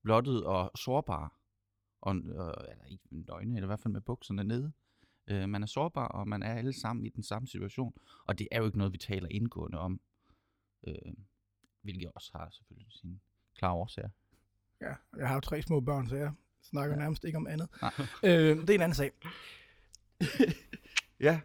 [0.03, 1.29] blottet og sårbare,
[2.01, 4.71] og, og eller ikke nøgne, eller i hvert fald med bukserne nede.
[5.29, 7.93] Øh, man er sårbar, og man er alle sammen i den samme situation,
[8.25, 10.01] og det er jo ikke noget, vi taler indgående om,
[10.87, 10.93] øh,
[11.81, 13.19] hvilket også har selvfølgelig sine
[13.55, 14.09] klare årsager.
[14.81, 17.01] Ja, jeg har jo tre små børn, så jeg snakker Ja.
[17.01, 17.69] nærmest ikke om andet.
[17.81, 17.91] Nej.
[18.23, 19.11] Øh, det er en anden sag.
[21.19, 21.41] Ja,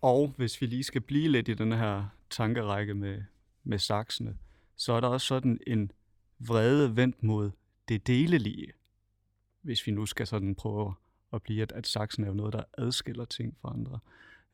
[0.00, 3.22] Og hvis vi lige skal blive lidt i den her tankerække med,
[3.64, 4.38] med saksene,
[4.76, 5.92] så er der også sådan en
[6.38, 7.50] vrede vendt mod
[7.88, 8.72] det delelige.
[9.62, 10.94] Hvis vi nu skal sådan prøve
[11.32, 13.98] at blive, at, at saksen er jo noget, der adskiller ting fra andre.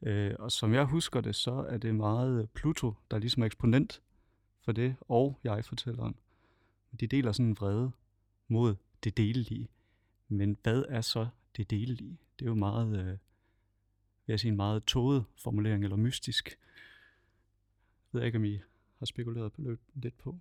[0.02, 3.46] Øh, og som jeg husker det, så er det meget Pluto, der er ligesom er
[3.46, 4.02] eksponent
[4.60, 6.16] for det, og jeg-fortælleren.
[7.00, 7.92] De deler sådan en vrede
[8.48, 9.68] mod det delelige.
[10.28, 12.18] Men hvad er så det delelige?
[12.38, 12.98] Det er jo meget...
[12.98, 13.06] Øh,
[14.26, 16.58] vil jeg sige, en meget tåget formulering, eller mystisk.
[18.12, 18.60] Jeg ved ikke, om I
[18.98, 20.38] har spekuleret på lidt- lidt på.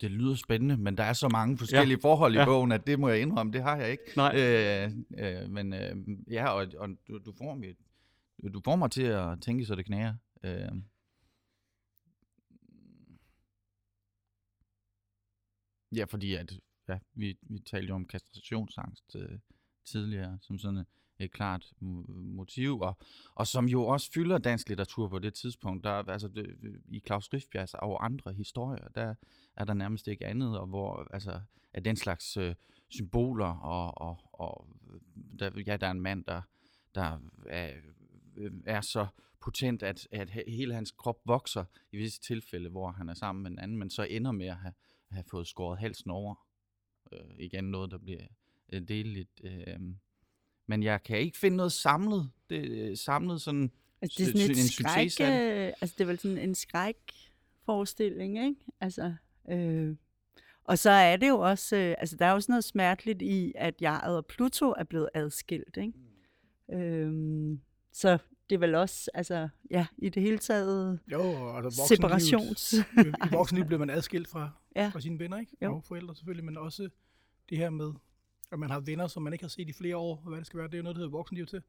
[0.00, 2.08] Det lyder spændende, men der er så mange forskellige ja.
[2.08, 2.44] forhold i Ja.
[2.44, 4.02] bogen, at det må jeg indrømme, det har jeg ikke.
[4.16, 4.32] Nej.
[4.36, 5.96] Øh, øh, men øh,
[6.30, 7.74] ja, og, og du, du, får mig,
[8.54, 10.14] du får mig til at tænke, så det knæger.
[10.44, 10.68] Øh,
[15.96, 16.52] ja, fordi at,
[16.88, 19.38] ja, vi, vi talte jo om kastrationsangst øh,
[19.84, 20.84] tidligere, som sådan
[21.18, 22.96] et, klart motiv, og,
[23.34, 25.84] og som jo også fylder dansk litteratur på det tidspunkt.
[25.84, 26.56] Der, altså, det,
[26.88, 29.14] I Claus Riffbjergs og andre historier, der
[29.56, 31.40] er der nærmest ikke andet, og hvor altså,
[31.72, 32.54] at den slags øh,
[32.88, 34.68] symboler, og, og, og
[35.38, 36.42] der, ja, der er en mand, der,
[36.94, 37.72] der er,
[38.36, 39.06] øh, er så
[39.42, 43.50] potent, at, at hele hans krop vokser i visse tilfælde, hvor han er sammen med
[43.50, 44.74] en anden, men så ender med at have,
[45.10, 46.34] have fået skåret halsen over.
[47.12, 48.26] Øh, igen noget, der bliver
[48.72, 49.40] øh, deleligt.
[49.44, 49.76] Øh,
[50.66, 52.30] men jeg kan ikke finde noget samlet.
[52.50, 53.70] Det, øh, samlet sådan...
[54.02, 55.66] Altså, det er sådan et en skræk, successerie.
[55.66, 58.54] øh, altså det er vel sådan en skrækforestilling, ikke?
[58.80, 59.14] Altså,
[59.50, 59.96] øh,
[60.64, 63.52] og så er det jo også, øh, altså der er jo sådan noget smerteligt i,
[63.56, 65.92] at jeget og Pluto er blevet adskilt, ikke?
[66.72, 67.12] Øh,
[67.92, 68.18] så
[68.50, 71.20] det er vel også, altså, ja, i det hele taget Jo,
[71.56, 72.72] altså voksenlivet- separations...
[72.72, 74.88] I voksenlivet bliver man adskilt fra, Ja.
[74.92, 75.56] fra sine venner, ikke?
[75.62, 75.74] Jo.
[75.76, 76.88] Og forældre selvfølgelig, men også
[77.48, 77.92] det her med,
[78.54, 80.46] at man har venner, som man ikke har set i flere år, og hvad det
[80.46, 80.66] skal være.
[80.66, 81.62] Det er jo noget, der hedder voksenliv til.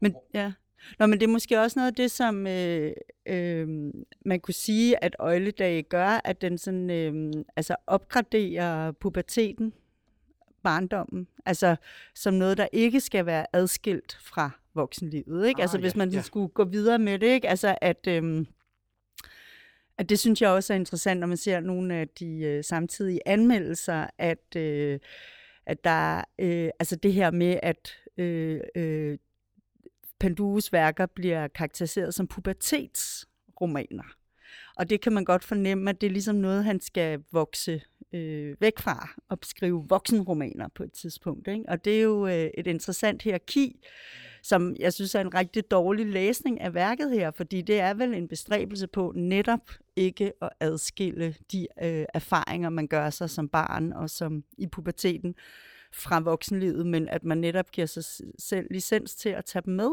[0.00, 0.52] Men, ja.
[0.98, 2.92] Nå, men det er måske også noget af det, som øh,
[3.26, 3.68] øh,
[4.24, 9.72] man kunne sige, at øjledage gør, at den sådan, øh, altså opgraderer puberteten,
[10.62, 11.76] barndommen, altså
[12.14, 15.48] som noget, der ikke skal være adskilt fra voksenlivet.
[15.48, 15.58] Ikke?
[15.58, 16.22] Ah, altså hvis ja, man ja.
[16.22, 17.48] skulle gå videre med det, ikke?
[17.48, 18.06] altså at...
[18.08, 18.46] Øh,
[19.98, 23.28] at det synes jeg også er interessant, når man ser nogle af de øh, samtidige
[23.28, 24.98] anmeldelser, at, øh,
[25.66, 29.18] at der øh, altså det her med, at øh, øh,
[30.20, 34.16] Pandues værker bliver karakteriseret som pubertetsromaner.
[34.76, 38.56] Og det kan man godt fornemme, at det er ligesom noget, han skal vokse øh,
[38.60, 41.48] væk fra og skrive voksenromaner på et tidspunkt.
[41.48, 41.64] Ikke?
[41.68, 43.80] Og det er jo øh, et interessant hierarki,
[44.46, 48.14] som jeg synes er en rigtig dårlig læsning af værket her, fordi det er vel
[48.14, 53.92] en bestræbelse på netop ikke at adskille de øh, erfaringer, man gør sig som barn
[53.92, 55.34] og som i puberteten
[55.92, 58.04] fra voksenlivet, men at man netop giver sig
[58.38, 59.90] selv licens til at tage dem med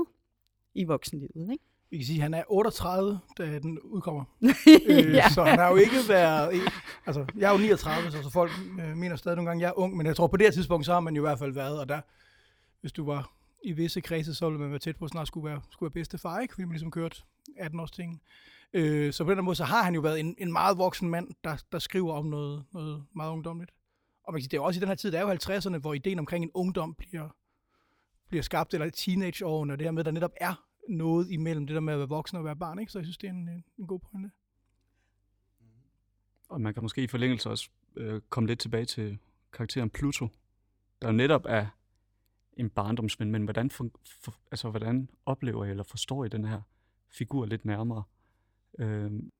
[0.74, 1.52] i voksenlivet.
[1.52, 1.63] Ikke?
[1.89, 4.24] Vi kan sige, at han er 38, da den udkommer.
[4.89, 5.30] øh, Ja.
[5.30, 6.62] Så han har jo ikke været...
[7.06, 9.70] Altså, jeg er jo 39, så, så folk øh, mener stadig nogle gange, at jeg
[9.70, 11.54] er ung, men jeg tror, på det tidspunkt, så har man jo i hvert fald
[11.54, 12.02] været, og der,
[12.82, 13.32] hvis du var
[13.63, 15.93] i visse kredse, så ville man være tæt på, at snart skulle være, skulle være
[15.93, 16.54] bedste far, ikke?
[16.54, 17.26] Fordi man ligesom kørt
[17.58, 18.21] 18 års ting.
[18.73, 21.32] Øh, så på den måde, så har han jo været en, en meget voksen mand,
[21.43, 23.71] der, der skriver om noget, noget meget ungdomligt.
[24.23, 25.78] Og man kan sige, det er også i den her tid, det er jo 50'erne,
[25.78, 27.30] hvor ideen omkring en ungdom bliver,
[28.30, 31.73] bliver skabt, eller teenageårene, og det her med, at der netop er noget imellem det
[31.73, 32.91] der med at være voksen og være barn, ikke?
[32.91, 34.32] Så jeg synes, det er en, en, god pointe.
[35.60, 35.65] Mm.
[36.49, 39.17] Og man kan måske i forlængelse også øh, komme lidt tilbage til
[39.54, 40.28] karakteren Pluto,
[41.02, 41.67] der netop er
[42.58, 43.89] en barndomsven, men hvordan, for,
[44.22, 46.62] for, altså, hvordan oplever I eller forstår I den her
[47.10, 48.04] figur lidt nærmere?
[48.80, 49.32] Øhm.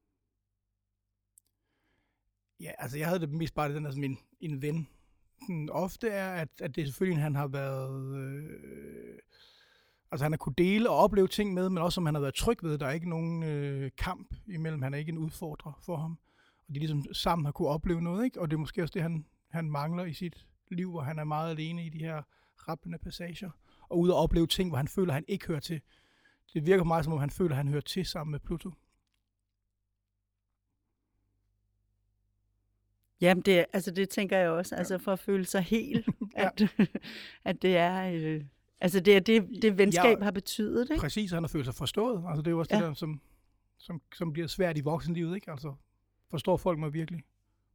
[2.60, 4.88] Ja, altså jeg havde det mest bare den der som en, en ven.
[5.42, 8.18] Sådan, ofte er, at, at det selvfølgelig, han har været...
[8.18, 9.20] Øh,
[10.12, 12.36] altså han har kunne dele og opleve ting med, men også som han har været
[12.36, 12.78] tryg ved.
[12.78, 14.82] Der er ikke nogen øh, kamp imellem.
[14.82, 16.20] Han er ikke en udfordrer for ham.
[16.68, 18.42] Og de ligesom sammen har kunne opleve noget, ikke?
[18.42, 21.24] Og det er måske også det, han, han mangler i sit liv, hvor han er
[21.24, 22.24] meget alene i de her
[22.68, 23.50] rappende passager,
[23.90, 25.82] og ud og opleve ting, hvor han føler, han ikke hører til.
[26.54, 28.72] Det virker meget, som om han føler, han hører til sammen med Pluto.
[33.22, 36.50] Jamen, det, altså, det tænker jeg også, altså for at føle sig helt, Ja.
[36.58, 36.62] at,
[37.44, 38.44] at det er, øh,
[38.80, 40.24] altså det er det, det venskab Ja.
[40.24, 41.02] har betydet, ikke?
[41.02, 42.24] Præcis, han har følt sig forstået.
[42.28, 42.78] Altså, det er jo også ja.
[42.78, 42.82] Ja.
[42.82, 43.22] det der, som,
[43.78, 45.52] som, som bliver svært i voksenlivet, ikke?
[45.52, 45.74] Altså,
[46.30, 47.24] forstår folk mig virkelig?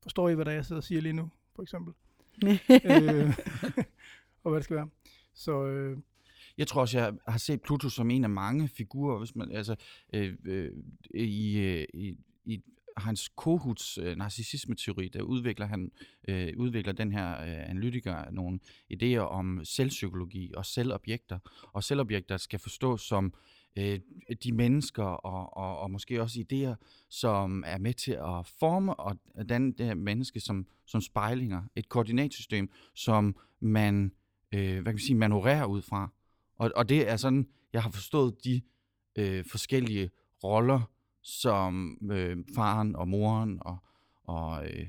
[0.02, 1.94] Forstår I, hvad der er, jeg sidder og siger lige nu, for eksempel?
[2.44, 3.34] øh,
[4.44, 4.88] og hvad det skal være.
[5.34, 5.98] Så øh,
[6.58, 9.76] Jeg tror også, jeg har set Pluto som en af mange figurer, hvis man, altså,
[10.14, 10.72] øh, øh,
[11.14, 12.62] i, øh, i, i
[12.96, 15.90] hans Kohuts øh, narcissisme-teori, der udvikler han
[16.28, 18.58] øh, udvikler den her øh, analytiker nogle
[18.92, 21.38] idéer om selvpsykologi og selvobjekter.
[21.72, 23.34] Og selvobjekter skal forstås som
[23.78, 24.00] øh,
[24.44, 29.16] de mennesker og, og, og måske også idéer, som er med til at forme og
[29.48, 31.62] danne det her menneske som, som spejlinger.
[31.76, 34.12] Et koordinatsystem, som man
[34.54, 36.12] øh, hvad kan man sige, manøvrere ud fra.
[36.56, 38.62] Og, og det er sådan, jeg har forstået de
[39.18, 40.10] øh, forskellige
[40.44, 40.90] roller,
[41.22, 43.78] som øh, faren og moren og,
[44.24, 44.86] og, øh,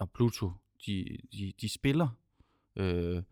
[0.00, 0.52] og Pluto,
[0.86, 2.08] de, de, de spiller.
[2.76, 3.22] Øh,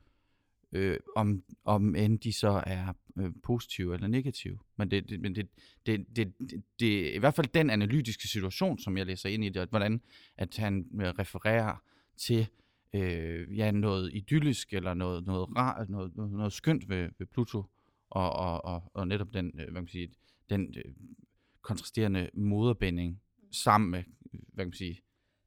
[0.75, 4.59] øh, om, om end de så er øh, positive eller negative.
[4.77, 5.49] Men det, det, men det,
[5.87, 9.45] det, det, det, det er i hvert fald den analytiske situation, som jeg læser ind
[9.45, 10.01] i det, at hvordan
[10.37, 11.83] at han øh, refererer
[12.17, 12.47] til
[12.95, 17.65] øh, ja, noget idyllisk eller noget, noget, rar, noget, noget, noget skønt ved, ved Pluto,
[18.11, 20.09] og, og, og, og netop den, øh, hvad kan man sige,
[20.51, 20.95] den øh,
[21.63, 23.21] kontrasterende moderbinding
[23.53, 25.01] sammen med, hvad kan man sige,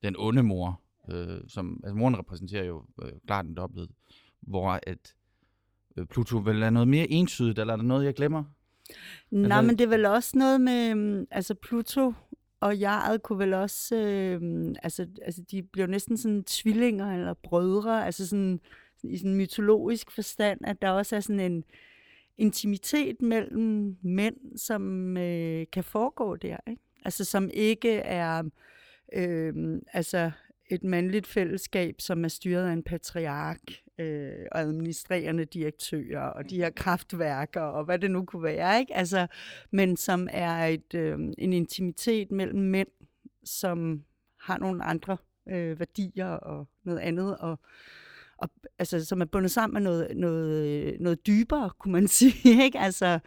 [0.03, 0.81] den onde mor,
[1.11, 3.93] øh, som, altså moren repræsenterer jo øh, klart den dobbelte,
[4.41, 5.15] hvor at
[5.97, 8.43] øh, Pluto vel er noget mere entydigt, eller er der noget, jeg glemmer?
[9.31, 12.13] Nej, Altså- men det er vel også noget med, øhm, altså Pluto
[12.59, 18.05] og Jaret kunne vel også, øh, altså, altså de bliver næsten sådan tvillinger eller brødre,
[18.05, 18.59] altså sådan
[19.03, 21.63] i sådan mytologisk forstand, at der også er sådan en
[22.37, 26.81] intimitet mellem mænd, som øh, kan foregå der, ikke?
[27.05, 28.43] Altså som ikke er,
[29.13, 30.31] øh, altså
[30.69, 33.61] et mandligt fællesskab, som er styret af en patriark
[33.99, 38.95] øh, og administrerende direktører og de her kraftværker og hvad det nu kunne være, ikke?
[38.95, 39.27] Altså,
[39.71, 42.87] men som er et, øh, en intimitet mellem mænd,
[43.43, 44.03] som
[44.41, 45.17] har nogle andre
[45.49, 47.59] øh, værdier og noget andet, og,
[48.37, 48.49] og
[48.79, 52.79] altså, som er bundet sammen med noget, noget, noget dybere, kunne man sige, ikke?
[52.79, 53.19] Altså,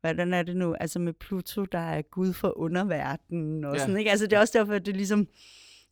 [0.00, 0.74] hvordan er det nu?
[0.74, 3.80] Altså med Pluto, der er Gud for underverdenen og ja.
[3.80, 4.10] sådan, ikke?
[4.10, 5.28] Altså det er også derfor, at det ligesom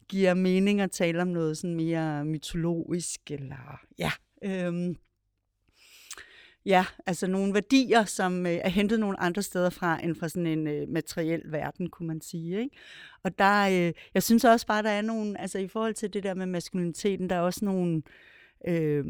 [0.09, 4.11] giver mening at tale om noget sådan mere mytologisk, eller ja,
[4.45, 4.97] øhm,
[6.67, 10.47] ja, altså nogle værdier, som øh, er hentet nogle andre steder fra, end fra sådan
[10.47, 12.77] en øh, materiel verden, kunne man sige, ikke?
[13.23, 16.23] Og der, øh, jeg synes også bare, der er nogle, altså i forhold til det
[16.23, 18.03] der med maskuliniteten, der er også nogle,
[18.69, 19.05] øh,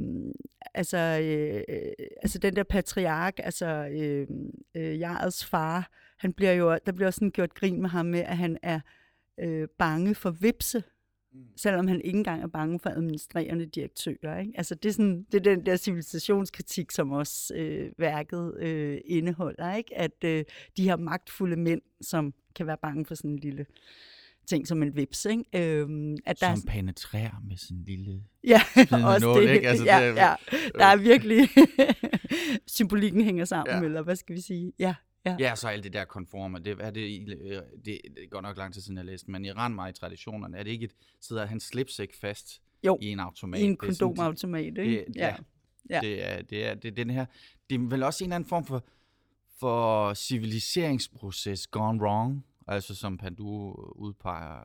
[0.75, 6.79] altså, øh, altså den der patriark, altså øhm, øh, øh, Jarets far, han bliver jo,
[6.87, 8.81] der bliver også sådan gjort grin med ham med, at han er øh,
[9.79, 10.83] bange for vipse,
[11.57, 14.39] selvom han ikke engang er bange for administrerende direktører.
[14.39, 14.53] Ikke?
[14.57, 19.75] Altså det er, sådan, det er den der civilisationskritik, som også øh, værket øh, indeholder,
[19.75, 19.99] ikke?
[19.99, 20.45] at øh,
[20.77, 23.67] de her magtfulde mænd, som kan være bange for sådan en lille
[24.47, 25.45] ting som en vips, ikke?
[25.81, 28.23] Øhm, at der er, Som penetrerer med sin lille...
[28.45, 28.61] Ja,
[29.05, 29.55] også nål, det.
[29.55, 29.69] ikke?
[29.69, 30.35] Altså, ja, det er- ja.
[30.79, 31.49] Der er virkelig...
[32.67, 33.83] symbolikken hænger sammen, ja.
[33.85, 34.73] eller hvad skal vi sige?
[34.79, 34.95] Ja,
[35.27, 35.37] ja.
[35.39, 38.57] Ja, så alt det der konformer, det, er det, i- øh, det, det går nok
[38.57, 42.15] lang tid siden, jeg læste, men i Ranmai-traditionerne, er det ikke et, sidder han slipsæk
[42.15, 43.61] fast Jo, i en automat?
[43.61, 45.05] I en kondomautomat, ikke?
[45.07, 45.37] det, ja,
[45.91, 46.01] Ja.
[46.01, 47.27] Det, er, det, er, det er den her,
[47.71, 48.85] det er vel også en eller anden form for,
[49.59, 54.61] for civiliseringsproces gone wrong, altså som Pandu udpeger,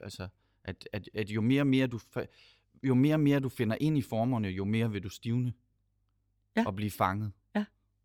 [0.00, 0.28] altså
[0.64, 1.98] at, at, at jo mere og mere du
[2.82, 5.52] jo mere og mere du finder ind i formerne, jo mere vil du stivne
[6.56, 6.64] Ja.
[6.66, 7.32] og blive fanget.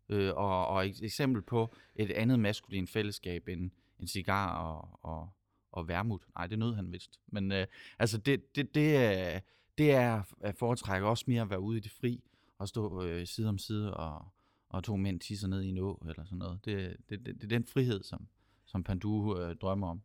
[0.08, 5.30] Øh, og, og et eksempel på et andet maskulin fællesskab end en cigar og, og,
[5.72, 6.22] og værmut.
[6.34, 7.20] Nej, det nød han vist.
[7.26, 7.66] Men øh,
[7.98, 9.40] altså, det, det, det, er,
[9.78, 12.22] det er at foretrække også mere at være ude i det fri
[12.58, 14.28] og stå øh, side om side og,
[14.68, 16.64] og to mænd tisser ned i en å eller sådan noget.
[16.64, 18.26] Det, det, det, det er den frihed, som,
[18.66, 20.02] som Pandu øh, drømmer om.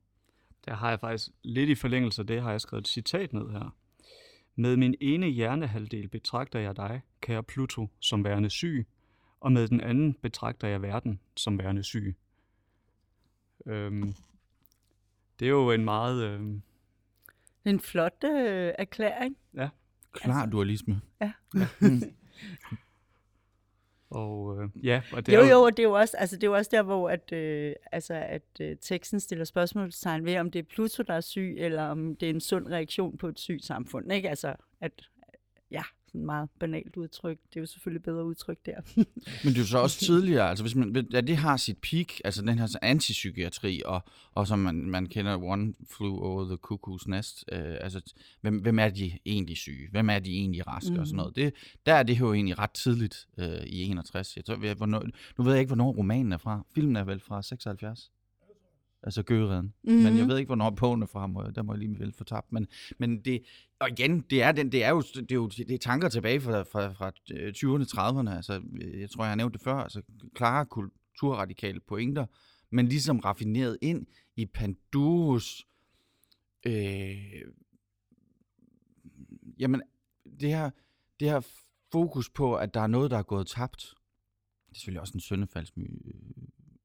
[0.65, 3.49] Der har jeg faktisk lidt i forlængelse af det, har jeg skrevet et citat ned
[3.49, 3.75] her.
[4.55, 8.87] Med min ene hjernehalvdel betragter jeg dig, kære Pluto, som værende syg,
[9.41, 12.15] og med den anden betragter jeg verden som værende syg.
[13.65, 14.13] Øhm,
[15.39, 16.23] det er jo en meget...
[16.23, 16.61] Øhm,
[17.63, 19.37] Det er en flot øh, erklæring.
[20.13, 21.01] Klar Altså- dualisme.
[21.21, 21.31] Ja.
[21.81, 22.01] Mm.
[24.09, 26.43] Og øh, ja, og det Jo, er jo, og det er jo også, altså, det
[26.43, 30.51] er jo også der, hvor at, øh, altså, at øh, teksten stiller spørgsmålstegn ved, om
[30.51, 33.39] det er Pluto, der er syg, eller om det er en sund reaktion på et
[33.39, 34.11] sygt samfund.
[34.11, 34.29] Ikke?
[34.29, 35.09] Altså, at,
[35.71, 35.81] ja,
[36.11, 37.37] sådan meget banalt udtryk.
[37.49, 38.81] Det er jo selvfølgelig bedre udtryk der.
[39.43, 42.07] Men det er jo så også tidligere, altså hvis man, ja, det har sit peak,
[42.25, 44.03] altså den her antipsykiatri, og,
[44.33, 48.79] og som man, man kender One Flew Over the Cuckoo's Nest, øh, altså hvem, hvem
[48.79, 49.89] er de egentlig syge?
[49.91, 50.99] Hvem er de egentlig raske mm.
[50.99, 51.35] og sådan noget?
[51.35, 51.53] Det,
[51.85, 54.35] der er det jo egentlig ret tidligt øh, i 61.
[54.35, 55.03] Jeg tror, jeg, hvornår,
[55.37, 56.65] nu ved jeg ikke, hvornår romanen er fra.
[56.75, 58.11] Filmen er vel fra 76?
[59.03, 59.73] Altså Gøgereden.
[59.83, 60.03] Mm-hmm.
[60.03, 62.23] Men jeg ved ikke, hvornår bogen er fra, må, der må jeg lige vel få
[62.23, 62.51] tabt.
[62.51, 63.43] Men, men det,
[63.79, 66.41] og igen, det er, den, det er jo, det er jo det er tanker tilbage
[66.41, 68.35] fra, fra, fra 20'erne, 30'erne.
[68.35, 68.61] Altså,
[68.99, 69.75] jeg tror, jeg har nævnt det før.
[69.75, 70.01] Altså,
[70.35, 72.25] klare kulturradikale pointer,
[72.69, 75.65] men ligesom raffineret ind i Panduros
[76.65, 77.41] øh,
[79.59, 79.81] jamen,
[80.39, 80.69] det her,
[81.19, 81.47] det her
[81.91, 83.93] fokus på, at der er noget, der er gået tabt.
[84.69, 86.15] Det er selvfølgelig også en søndefaldsmy,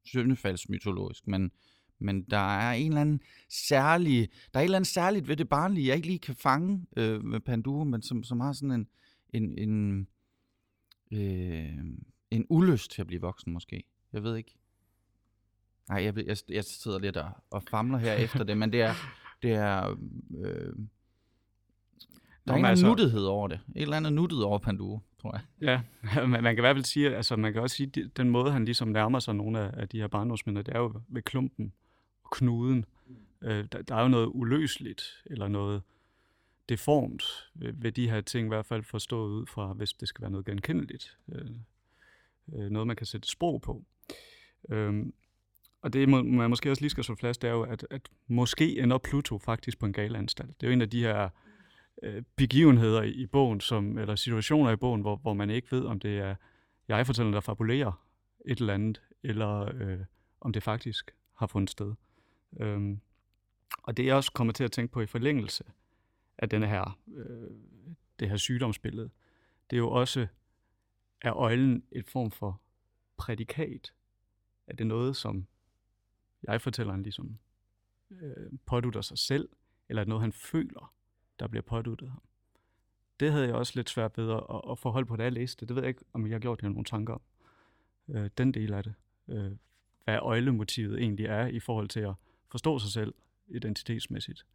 [0.04, 1.50] søndefaldsmytologisk, men,
[1.99, 5.49] men der er en eller anden særlig, der er et eller andet særligt ved det
[5.49, 8.88] barnlige, jeg ikke lige kan fange øh, med Panduro, men som, som har sådan en,
[9.34, 10.07] en, en,
[11.11, 11.84] øh,
[12.30, 13.84] en ulyst til at blive voksen måske.
[14.12, 14.55] Jeg ved ikke.
[15.88, 18.94] Nej, jeg, jeg, jeg sidder lidt og, og famler her efter det, men det er,
[19.42, 19.97] det er
[20.38, 20.72] øh,
[22.47, 23.61] der er en altså, nuttighed over det.
[23.76, 25.42] Et eller andet nuttet over Panduro, tror jeg.
[25.61, 25.80] Ja,
[26.26, 28.64] man, man kan i hvert fald sige, altså man kan også sige, den måde, han
[28.64, 31.72] ligesom nærmer sig nogle af, af de her barndomsminder, det er jo ved klumpen
[32.27, 32.85] og knuden.
[33.43, 35.83] Øh, der, der er jo noget uløseligt, eller noget
[36.68, 37.24] deformt
[37.55, 40.31] ved, ved de her ting, i hvert fald forstået ud fra, hvis det skal være
[40.31, 41.18] noget genkendeligt.
[41.33, 41.51] Øh,
[42.53, 43.85] øh, noget, man kan sætte sprog på.
[44.68, 45.07] Øh,
[45.83, 48.79] og det, man måske også lige skal slå fast, det er jo, at, at måske
[48.79, 50.61] ender Pluto faktisk på en galanstalt.
[50.61, 51.29] Det er jo en af de her
[52.03, 55.85] øh, begivenheder i, i bogen, som, eller situationer i bogen, hvor, hvor man ikke ved,
[55.85, 56.35] om det er
[56.89, 58.07] jeg fortæller, der fabulerer
[58.47, 59.99] et eller andet, eller øh,
[60.41, 61.95] om det faktisk har fundet sted.
[62.61, 63.01] Øhm,
[63.82, 65.64] og det jeg også kommer til at tænke på i forlængelse
[66.38, 67.51] af denne her, øh,
[68.20, 69.11] det her sygdomsbillede,
[69.70, 70.26] det er jo også,
[71.22, 72.61] er øjlen et form for
[73.16, 73.92] prædikat?
[74.66, 75.47] Er det noget, som
[76.42, 77.38] jeg fortæller ligesom
[78.11, 79.49] øh, pådutter sig selv,
[79.88, 80.97] eller er det noget, han føler?
[81.38, 82.22] der bliver påduttet ham.
[83.20, 85.68] Det havde jeg også lidt svært ved at, at forholde på, da jeg læste det.
[85.68, 87.20] Det ved jeg ikke, om jeg har gjort det nogle tanker om.
[88.09, 88.94] Øh, den del af det.
[89.28, 89.53] Øh,
[90.05, 92.14] hvad øjlemotivet egentlig er i forhold til at
[92.51, 93.14] forstå sig selv
[93.49, 94.47] identitetsmæssigt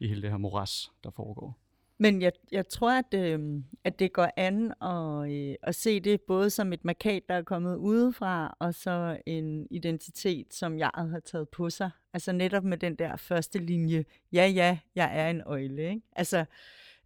[0.00, 1.58] i hele det her moras, der foregår.
[2.00, 6.20] Men jeg, jeg tror, at, øh, at det går an at, øh, at se det
[6.20, 11.20] både som et markat, der er kommet udefra, og så en identitet, som jeg har
[11.24, 11.90] taget på sig.
[12.12, 15.82] Altså netop med den der første linje, ja, ja, jeg er en øjle.
[15.82, 16.02] Ikke?
[16.12, 16.44] Altså,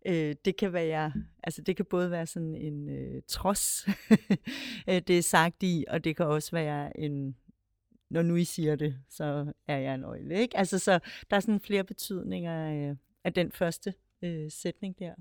[0.07, 1.13] øh, det kan være,
[1.43, 3.89] altså det kan både være sådan en øh, trods,
[4.89, 7.37] øh, det er sagt i, og det kan også være en,
[8.13, 10.41] når nu I siger det, så er jeg en øjle.
[10.41, 10.57] Ikke?
[10.57, 10.99] Altså, så
[11.31, 15.15] der er sådan flere betydninger af, af den første øh, sætning der.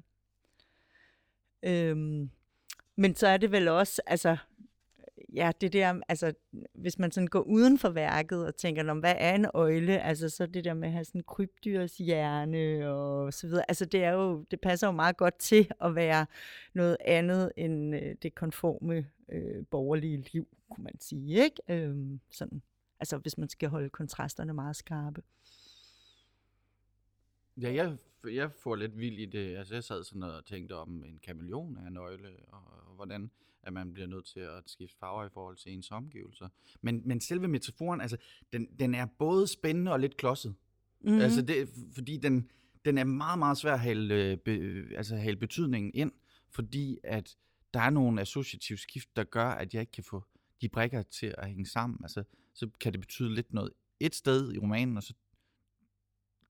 [1.63, 2.29] Øhm,
[2.95, 4.37] men så er det vel også, altså,
[5.33, 6.33] ja, det der, altså,
[6.73, 10.29] hvis man sådan går uden for værket og tænker, om hvad er en øjle, altså
[10.29, 14.11] så det der med at have sådan krybdyrs hjerne og så videre, altså det er
[14.11, 16.25] jo, det passer jo meget godt til at være
[16.73, 21.61] noget andet end øh, det konforme øh, borgerlige liv, kunne man sige, ikke?
[21.69, 22.61] Øhm, sådan,
[23.01, 25.23] altså hvis man skal holde kontrasterne meget skarpe.
[27.61, 27.97] Ja, jeg,
[28.31, 29.55] jeg får lidt vild i det.
[29.57, 33.31] Altså, jeg sad sådan og tænkte om en kameleon af en nøgle, og, og hvordan
[33.63, 36.49] at man bliver nødt til at skifte farver i forhold til ens omgivelser.
[36.81, 38.17] Men, men selve metaforen, altså,
[38.53, 40.55] den, den er både spændende og lidt klodset.
[41.01, 41.19] Mm-hmm.
[41.19, 42.49] Altså, det, fordi den,
[42.85, 44.51] den er meget, meget svær at hale, be,
[44.95, 46.11] altså, hale betydningen ind,
[46.49, 47.37] fordi at
[47.73, 50.23] der er nogle associative skift, der gør, at jeg ikke kan få
[50.61, 51.99] de brækker til at hænge sammen.
[52.03, 55.13] Altså, så kan det betyde lidt noget et sted i romanen, og så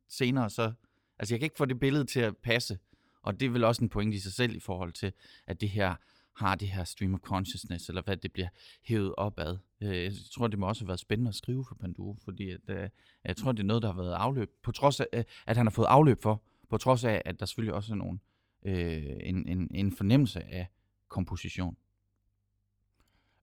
[0.07, 0.73] senere så
[1.21, 2.79] Altså, jeg kan ikke få det billede til at passe.
[3.21, 5.13] Og det er vel også en pointe i sig selv i forhold til,
[5.47, 5.95] at det her
[6.33, 8.47] har det her stream of consciousness, eller hvad det bliver
[8.83, 9.57] hævet op ad.
[9.81, 12.59] Øh, jeg tror, det må også have været spændende at skrive for Panduro, fordi at,
[12.67, 12.89] øh,
[13.23, 15.65] jeg tror, det er noget, der har været afløb, på trods af, øh, at han
[15.65, 18.21] har fået afløb for, på trods af, at der selvfølgelig også er nogen,
[18.65, 20.67] øh, en, en, en fornemmelse af
[21.07, 21.77] komposition.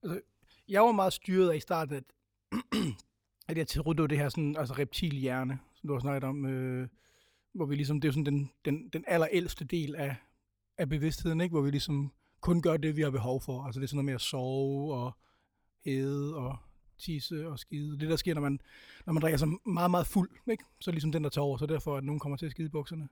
[0.03, 0.21] Altså,
[0.69, 2.03] jeg var meget styret af i starten, at,
[3.49, 6.87] at jeg tilrydde det her sådan, altså reptilhjerne, som du har snakket om, øh,
[7.53, 10.15] hvor vi ligesom, det er sådan den, den, den allerældste del af,
[10.77, 11.53] af bevidstheden, ikke?
[11.53, 12.11] hvor vi ligesom
[12.41, 13.63] kun gør det, vi har behov for.
[13.63, 15.11] Altså det er sådan noget med at sove og
[15.85, 16.57] æde og
[16.97, 17.99] tisse og skide.
[17.99, 18.59] Det der sker, når man,
[19.05, 20.63] når man drikker sig meget, meget fuld, ikke?
[20.79, 22.65] så er ligesom den, der tager over, så derfor, at nogen kommer til at skide
[22.65, 23.09] i bukserne.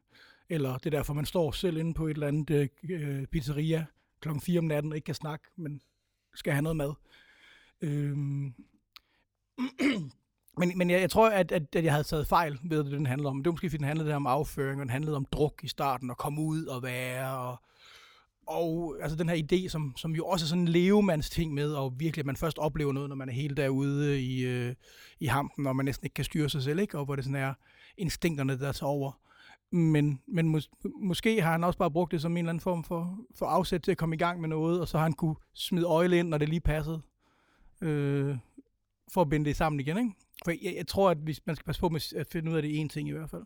[0.49, 3.85] Eller det er derfor, man står selv inde på et eller andet øh, pizzeria
[4.19, 5.81] klokken 4 om natten og ikke kan snakke, men
[6.35, 6.93] skal have noget mad.
[7.81, 8.53] Øhm.
[10.59, 13.05] men, men jeg, jeg tror, at, at, at jeg havde taget fejl ved, det den
[13.05, 13.37] handlede om.
[13.37, 16.09] Det var måske, fordi den handlede om afføring, og den handlede om druk i starten,
[16.09, 17.57] og komme ud og være, og,
[18.47, 21.73] og altså den her idé, som, som jo også er sådan en levemands ting med,
[21.73, 24.75] og virkelig, at man først oplever noget, når man er helt derude i, øh,
[25.19, 26.97] i hampen, og man næsten ikke kan styre sig selv, ikke?
[26.97, 27.53] og hvor det sådan er
[27.97, 29.11] instinkterne, der tager over.
[29.71, 30.71] Men, men mås-
[31.01, 33.81] måske har han også bare brugt det som en eller anden form for, for afsæt
[33.81, 36.27] til at komme i gang med noget, og så har han kunne smide øjle ind,
[36.27, 37.01] når det lige passede,
[37.81, 38.37] øh,
[39.13, 39.97] for at binde det sammen igen.
[39.97, 40.11] Ikke?
[40.43, 42.61] For jeg, jeg tror, at hvis man skal passe på med at finde ud af
[42.61, 43.43] det ene ting i hvert fald.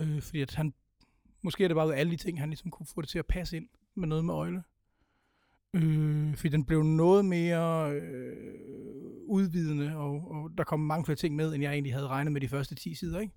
[0.00, 0.74] Øh, fordi at han,
[1.42, 3.18] måske er det bare ud af alle de ting, han ligesom kunne få det til
[3.18, 4.62] at passe ind med noget med øjle.
[5.74, 8.36] Øh, fordi den blev noget mere øh,
[9.24, 12.40] udvidende, og, og der kom mange flere ting med, end jeg egentlig havde regnet med
[12.40, 13.20] de første 10 sider.
[13.20, 13.34] Ikke?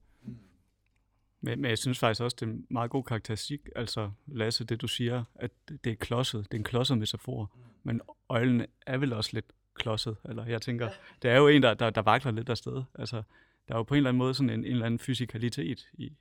[1.42, 3.60] Men, men jeg synes faktisk også, det er en meget god karakteristik.
[3.76, 5.52] Altså, Lasse, det du siger, at
[5.84, 6.44] det er klodset.
[6.52, 7.58] Det er en klodset metafor.
[7.86, 10.18] Men øjlen er vel også lidt klodset.
[10.26, 10.90] Eller jeg tænker,
[11.22, 12.84] det er jo en, der, der, der vakler lidt afsted.
[12.96, 13.24] Altså,
[13.68, 16.14] der er jo på en eller anden måde sådan en, en eller anden fysikalitet i,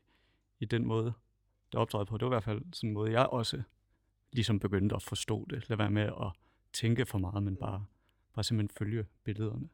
[0.60, 1.12] i den måde,
[1.72, 2.16] der optræder på.
[2.16, 3.62] Det var i hvert fald sådan en måde, jeg også
[4.32, 5.68] ligesom begyndte at forstå det.
[5.68, 6.32] Lad være med at
[6.72, 7.86] tænke for meget, men bare,
[8.34, 9.68] bare simpelthen følge billederne.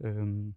[0.00, 0.54] Øhm,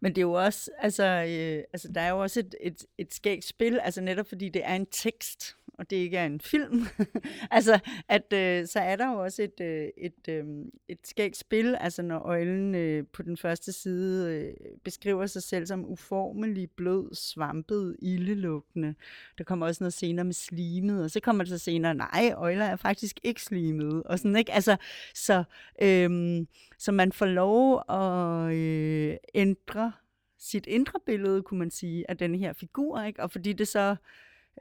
[0.00, 3.14] Men det er jo også, altså, øh, altså der er jo også et, et, et
[3.14, 6.86] skægt spil, altså netop fordi det er en tekst, og det ikke er en film.
[7.50, 10.44] altså, at øh, så er der jo også et, øh, et, øh,
[10.88, 14.54] et skægt spil, altså når øjlen øh, på den første side øh,
[14.84, 18.94] beskriver sig selv som uformelig, blød, svampet, ildelugtende.
[19.38, 22.64] Der kommer også noget senere med slimet, og så kommer det så senere, nej, øjler
[22.64, 24.52] er faktisk ikke slimet, og sådan, ikke?
[24.52, 24.76] Altså,
[25.14, 25.44] så,
[25.82, 26.40] øh,
[26.78, 29.92] så man får lov at øh, ændre
[30.38, 33.22] sit indre billede, kunne man sige, af den her figur, ikke?
[33.22, 33.96] Og fordi det så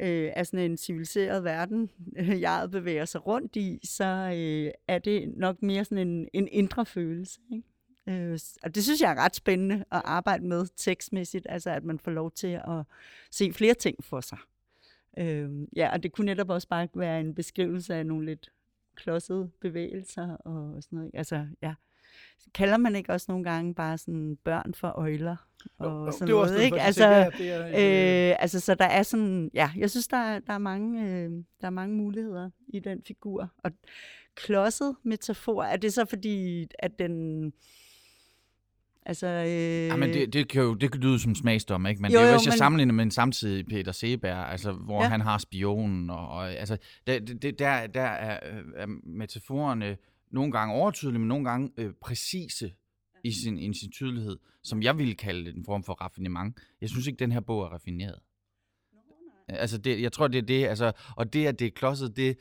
[0.02, 1.89] øh, er sådan en civiliseret verden,
[2.20, 6.48] øh, jeg bevæger sig rundt i, så øh, er det nok mere sådan en, en
[6.52, 7.39] indre følelse.
[7.52, 7.68] Ikke?
[8.08, 12.00] Øh, og det synes jeg er ret spændende at arbejde med tekstmæssigt, altså at man
[12.00, 12.84] får lov til at
[13.32, 14.38] se flere ting for sig.
[15.18, 18.50] Øh, ja, og det kunne netop også bare være en beskrivelse af nogle lidt
[18.96, 21.12] klodsede bevægelser og sådan noget.
[21.14, 21.74] Altså, ja.
[22.53, 25.36] Kalder man ikke også nogle gange bare sådan børn for øjler?
[25.80, 26.82] Og Jo, sådan det noget, også ikke?
[26.82, 30.39] Altså, ja, det er, Øh, altså, så der er sådan, ja, jeg synes, der er,
[30.39, 31.30] der er, mange, øh,
[31.61, 33.49] der er mange muligheder i den figur.
[33.64, 33.72] Og
[34.36, 37.53] klodset metafor, er det så fordi, at den,
[39.05, 39.28] altså...
[39.28, 39.47] Øh,
[39.88, 42.01] Ja, men det, det, kan jo det kan lyde som smagsdom, ikke?
[42.01, 43.91] Men Jo, jo, det er jo, jo, hvis jeg men- sammenligner med en samtidig Peter
[43.91, 45.09] Seberg, altså, hvor Ja.
[45.09, 49.97] han har spionen, og, og altså, der, det, der, der er, øh, er metaforerne
[50.34, 52.73] nogle gange overtydelige, men nogle gange øh, præcise
[53.23, 56.57] i sin, i sin tydelighed, som jeg ville kalde en form for raffinement.
[56.81, 58.19] Jeg synes ikke, den her bog er raffineret.
[59.47, 62.38] Altså, det, jeg tror, det er det, altså, og det, at det er klodset, det,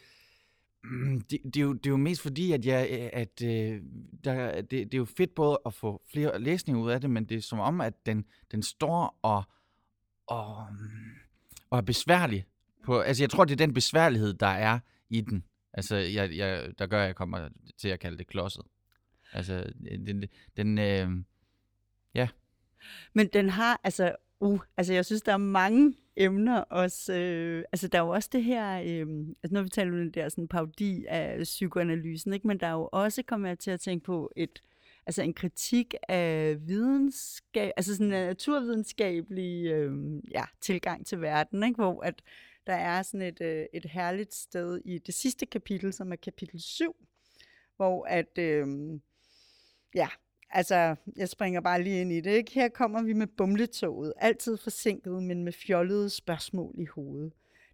[0.85, 3.83] mm, det, det, er jo, det er jo mest fordi, at, jeg, øh, at øh,
[4.25, 7.25] der, det, det er jo fedt både at få flere læsninger ud af det, men
[7.25, 9.43] det er som om, at den, den står og,
[10.27, 10.67] og,
[11.71, 12.45] og er besværlig.
[12.85, 14.79] På, altså, jeg tror, det er den besværlighed, der er
[15.11, 17.49] i den, altså, jeg, jeg, der gør, at jeg kommer
[17.79, 18.65] til at kalde det klodset.
[19.33, 19.73] Altså,
[20.07, 20.25] den,
[20.57, 21.09] den øh,
[23.13, 27.15] Men den har, altså, uh, altså jeg synes, der er mange emner også.
[27.15, 29.07] Øh, altså der er jo også det her, øh,
[29.43, 32.47] altså når vi taler om den der sådan parodi af psykoanalysen, ikke?
[32.47, 34.63] men der er jo også, kommer jeg til at tænke på, et,
[35.07, 41.77] altså en kritik af videnskab, altså sådan en naturvidenskabelig øh, ja, tilgang til verden, ikke?
[41.77, 42.23] hvor at
[42.67, 46.61] der er sådan et, øh, et herligt sted i det sidste kapitel, som er kapitel
[46.61, 46.97] 7,
[47.77, 48.67] hvor at, øh,
[49.95, 50.09] ja,
[50.55, 52.31] Altså, jeg springer bare lige ind i det.
[52.31, 52.53] Ikke?
[52.53, 57.33] Her kommer vi med bumletoget, altid forsinket, men med fjollede spørgsmål i hovedet.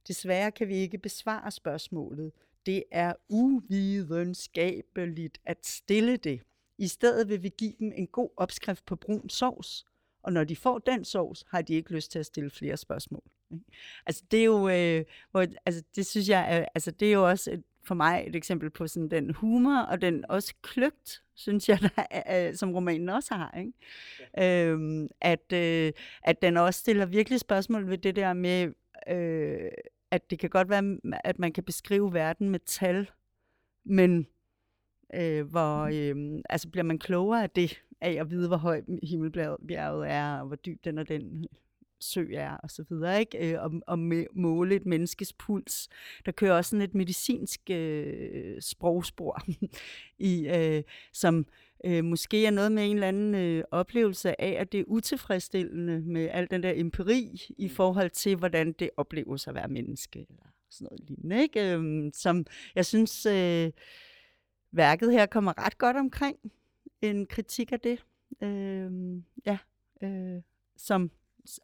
[0.09, 2.33] Desværre kan vi ikke besvare spørgsmålet.
[2.67, 6.41] Det er uvidenskabeligt at stille det.
[6.79, 9.85] I stedet vil vi give dem en god opskrift på brun sovs.
[10.23, 13.23] Og når de får den sovs, har de ikke lyst til at stille flere spørgsmål
[13.53, 13.65] ikke?
[14.07, 17.29] Altså, det er jo, øh, hvor, altså, det synes jeg, er, altså, det er jo
[17.29, 21.69] også et, for mig et eksempel på sådan den humor, og den også kløgt, synes
[21.69, 23.59] jeg, der er, som romanen også har.
[23.59, 23.73] Ikke?
[24.37, 24.65] Ja.
[24.65, 25.93] Øhm, at, øh,
[26.23, 28.73] at den også stiller virkelig spørgsmål ved det der med,
[29.09, 29.71] øh,
[30.11, 33.11] at det kan godt være, at man kan beskrive verden med tal,
[33.85, 34.27] men
[35.15, 40.11] øh, hvor, øh, altså bliver man klogere af det, af at vide, hvor højt himmelbjerget
[40.11, 41.47] er, og hvor dyb den og den
[42.01, 43.53] sø er, og så videre, ikke?
[43.53, 43.99] Øh, og, og
[44.33, 45.89] måle et menneskes puls.
[46.27, 49.43] Der kører også sådan et medicinsk øh, sprogspor,
[50.19, 50.83] i, øh,
[51.13, 51.47] som
[51.85, 56.01] øh, måske er noget med en eller anden øh, oplevelse af, at det er utilfredsstillende
[56.01, 60.45] med al den der empiri i forhold til, hvordan det opleves at være menneske, eller
[60.71, 61.77] sådan noget lignende, ikke?
[61.77, 63.27] Øh, som jeg synes...
[63.27, 63.71] Øh,
[64.73, 66.37] værket her kommer ret godt omkring
[67.03, 68.05] en kritik af det.
[68.43, 69.59] Øh, ja,
[70.03, 70.43] øh,
[70.77, 71.11] som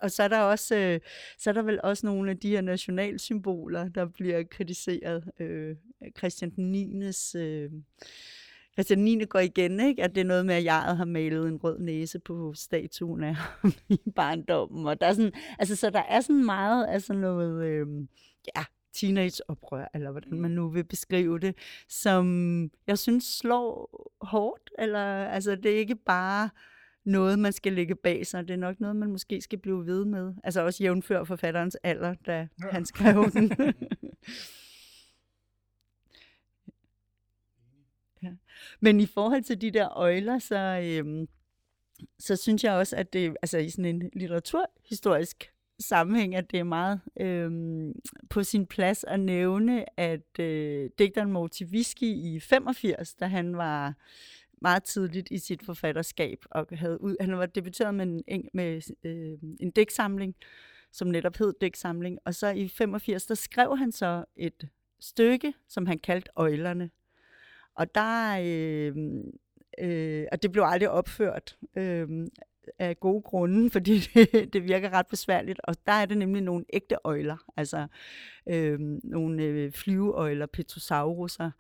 [0.01, 1.01] og så er der også øh,
[1.39, 5.25] så er der vel også nogle af de her nationalsymboler, der bliver kritiseret.
[5.41, 5.77] Øh,
[6.19, 6.75] Christian den
[7.05, 7.71] 9's øh,
[8.75, 9.25] Christian 9.
[9.25, 10.03] går igen, ikke?
[10.03, 13.35] at det er noget med, at jeg har malet en rød næse på statuen af
[13.35, 13.73] ham
[14.07, 14.87] i barndommen.
[14.87, 17.87] Og der er sådan, altså, så der er sådan meget af sådan noget, øh,
[18.57, 18.65] ja,
[18.95, 21.55] teenageoprør, eller hvordan man nu vil beskrive det,
[21.89, 24.71] som jeg synes slår hårdt.
[24.79, 26.51] Eller, altså, det er ikke bare
[27.05, 28.49] noget, man skal lægge bag sig.
[28.49, 30.35] Det er nok noget, man måske skal blive ved med.
[30.45, 32.47] Altså også jævnfør forfatterens alder, da ja.
[32.73, 33.53] han skrev den.
[38.23, 38.33] ja.
[38.81, 41.29] Men i forhold til de der øjler, så, øhm,
[42.19, 46.65] så synes jeg også, at det altså i sådan en litteraturhistorisk sammenhæng, at det er
[46.65, 47.93] meget øhm,
[48.31, 53.95] på sin plads at nævne, at øh, digteren Motiviski i 85, da han var
[54.63, 59.39] meget tidligt i sit forfatterskab, og havde ud, han var debuteret med en, med, øh,
[59.61, 60.35] en digtsamling,
[60.93, 64.69] som netop hed digtsamling, og så i 85, der skrev han så et
[65.01, 66.91] stykke, som han kaldte Øjlerne.
[67.75, 68.97] Og der, øh,
[69.81, 72.09] øh, og det blev aldrig opført øh,
[72.79, 75.61] af gode grunde, fordi det, det virker ret besværligt.
[75.65, 77.87] Og der er det nemlig nogle ægte øjler, altså
[78.49, 81.51] øh, nogle øh, flyveøjler, petrosauruser,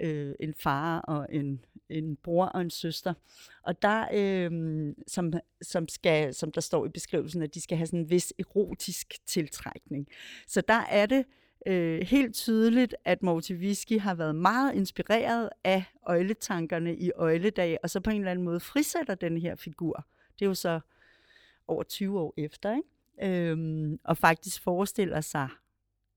[0.00, 1.60] øh, en far og en
[1.92, 3.14] en bror og en søster.
[3.62, 5.32] Og der, øh, som,
[5.62, 9.14] som, skal, som der står i beskrivelsen, at de skal have sådan en vis erotisk
[9.26, 10.08] tiltrækning.
[10.46, 11.24] Så der er det
[11.66, 18.00] øh, helt tydeligt, at Motiviski har været meget inspireret af øjletankerne i øjledag, og så
[18.00, 20.06] på en eller anden måde frisætter den her figur.
[20.42, 20.80] Det er jo så
[21.68, 23.50] over 20 år efter, ikke?
[23.50, 25.48] Øhm, og faktisk forestiller sig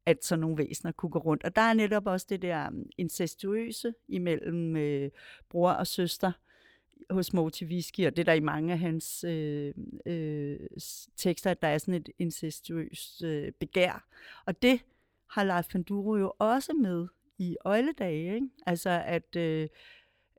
[0.06, 1.44] at sådan nogle væsener kunne gå rundt.
[1.44, 5.12] Og der er netop også det der mm, incestuøse imellem øh,
[5.50, 6.32] bror og søster
[7.10, 9.74] hos Motiviski, og det der i mange af hans øh,
[10.06, 10.60] øh,
[11.16, 14.08] tekster, at der er sådan et incestuøst øh, begær.
[14.46, 14.82] Og det
[15.28, 17.08] har Leif Panduro jo også med
[17.38, 18.50] i Øjledage, ikke?
[18.66, 19.36] Altså at...
[19.36, 19.68] Øh,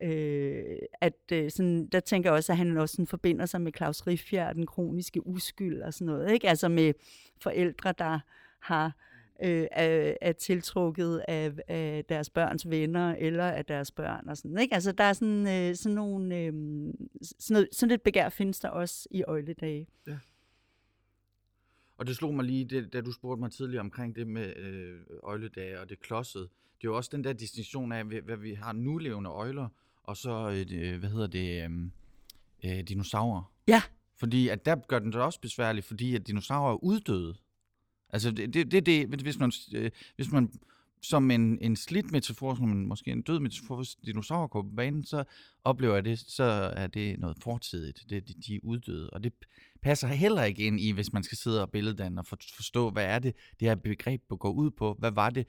[0.02, 3.72] Øh, at øh, sådan, der tænker jeg også, at han også sådan forbinder sig med
[3.76, 6.32] Claus Riffjær, den kroniske uskyld og sådan noget.
[6.32, 6.48] Ikke?
[6.48, 6.94] Altså med
[7.40, 8.20] forældre, der
[8.60, 8.96] har
[9.42, 14.58] øh, er, er tiltrukket af, af deres børns venner eller af deres børn og sådan,
[14.58, 14.74] ikke?
[14.74, 16.52] Altså der er sådan, øh, sådan nogle øh,
[17.22, 19.88] sådan, noget, sådan et begær findes der også i øjledage.
[20.06, 20.18] Ja.
[21.98, 25.00] Og det slog mig lige, det, da du spurgte mig tidligere omkring det med øh,
[25.22, 26.44] øjledage og det klodsede.
[26.44, 29.68] Det er jo også den der distinktion af, hvad vi har nulevende øjler,
[30.06, 31.90] og så, øh, hvad hedder det, øh,
[32.64, 33.52] øh, dinosaurer.
[33.68, 33.82] Ja.
[34.18, 37.34] Fordi at der gør den det også besværligt, fordi at dinosaurer er uddøde.
[38.10, 40.52] Altså, det, det, det, det hvis, man, øh, hvis man
[41.02, 44.68] som en, en slidt metafor, som en, måske en død metafor, hvis dinosaurer går på
[44.76, 45.24] banen, så
[45.64, 46.44] oplever jeg det, så
[46.76, 48.04] er det noget fortidigt.
[48.10, 49.32] Det, de, de er uddøde, og det
[49.82, 53.04] passer heller ikke ind i, hvis man skal sidde og billeddanne og for, forstå, hvad
[53.04, 54.96] er det, det her begreb går ud på.
[54.98, 55.46] Hvad var det?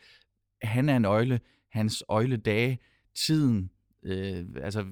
[0.62, 1.40] Han er en øjle,
[1.70, 2.80] hans øjledage,
[3.16, 3.72] tiden,
[4.04, 4.86] øh, altså,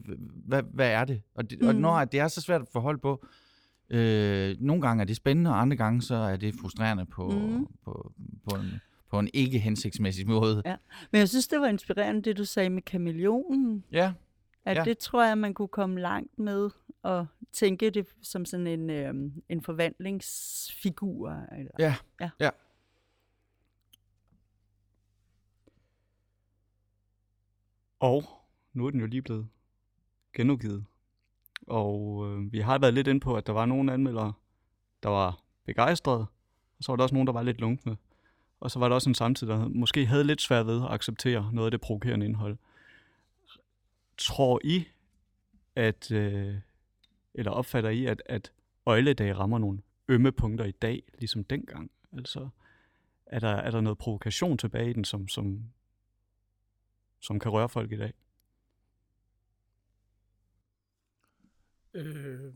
[0.45, 1.21] hvad, hvad er det?
[1.35, 1.67] Og, det, mm.
[1.67, 3.25] og når det er så svært at forholde på,
[3.89, 7.67] Øh, nogle gange er det spændende, og andre gange så er det frustrerende på, mm.
[7.83, 8.13] på,
[8.49, 10.61] på, en, på en ikke hensigtsmæssig måde.
[10.65, 10.75] Ja.
[11.11, 13.83] Men jeg synes, det var inspirerende, det du sagde med kameleonen.
[13.91, 14.13] Ja.
[14.65, 14.83] At ja.
[14.83, 16.69] det tror jeg, man kunne komme langt med
[17.03, 19.13] at tænke det som sådan en, øh,
[19.49, 21.29] en forvandlingsfigur.
[21.29, 21.95] Eller, ja.
[22.21, 22.29] ja.
[22.39, 22.49] ja.
[27.99, 28.23] Og
[28.75, 29.47] nu er den jo lige blevet
[30.35, 30.85] genudgivet
[31.67, 34.33] og øh, vi har været lidt ind på, at der var nogle anmeldere,
[35.03, 36.25] der var begejstrede,
[36.77, 37.97] og så var der også nogen, der var lidt lunkne.
[38.59, 41.49] Og så var der også en samtid, der måske havde lidt svært ved at acceptere
[41.53, 42.57] noget af det provokerende indhold.
[44.17, 44.87] Tror I,
[45.75, 46.55] at, øh,
[47.33, 48.51] eller opfatter I, at, at
[48.85, 51.91] øjledag rammer nogle ømme punkter i dag, ligesom dengang?
[52.13, 52.49] Altså,
[53.25, 55.63] er der, er der noget provokation tilbage i den, som, som,
[57.19, 58.13] som kan røre folk i dag?
[61.95, 62.53] Øh,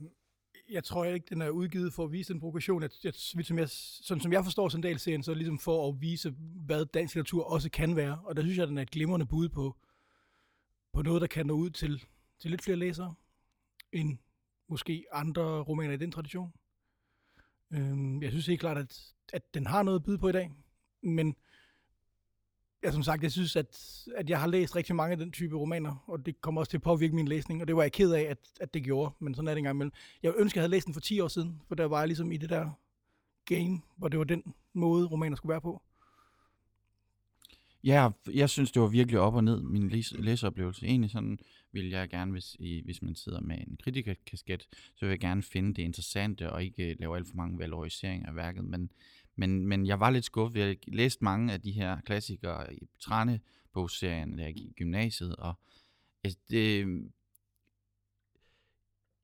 [0.69, 2.81] jeg tror ikke, den er udgivet for at vise den provokation.
[2.81, 6.01] Jeg, jeg, som jeg, sådan som jeg forstår Sandal-serien, så er det ligesom for at
[6.01, 6.29] vise,
[6.65, 8.21] hvad dansk litteratur også kan være.
[8.23, 9.75] Og der synes jeg, at den er et glimrende bud på,
[10.93, 12.05] på noget, der kan nå ud til,
[12.39, 13.13] til lidt flere læsere,
[13.91, 14.17] end
[14.67, 16.53] måske andre romaner i den tradition.
[17.71, 20.51] Øh, jeg synes helt klart, at, at den har noget at byde på i dag.
[21.01, 21.35] Men
[22.83, 25.55] Ja, som sagt, jeg synes, at, at jeg har læst rigtig mange af den type
[25.55, 28.11] romaner, og det kommer også til at påvirke min læsning, og det var jeg ked
[28.11, 29.91] af, at, at det gjorde, men sådan er det engang imellem.
[30.23, 32.07] Jeg ønsker, at jeg havde læst den for 10 år siden, for der var jeg
[32.07, 32.69] ligesom i det der
[33.45, 35.81] game, hvor det var den måde, romaner skulle være på.
[37.83, 40.85] Ja, jeg synes, det var virkelig op og ned, min læs- læseoplevelse.
[40.85, 41.39] Egentlig sådan
[41.71, 45.43] vil jeg gerne, hvis, i, hvis man sidder med en kritikerkasket, så vil jeg gerne
[45.43, 48.63] finde det interessante, og ikke lave alt for mange valoriseringer af værket.
[48.63, 48.91] Men,
[49.39, 50.59] men, men jeg var lidt skuffet.
[50.59, 55.53] Jeg læste mange af de her klassikere i Trane-bogserien, da jeg gik i gymnasiet, og
[56.23, 56.85] altså, det,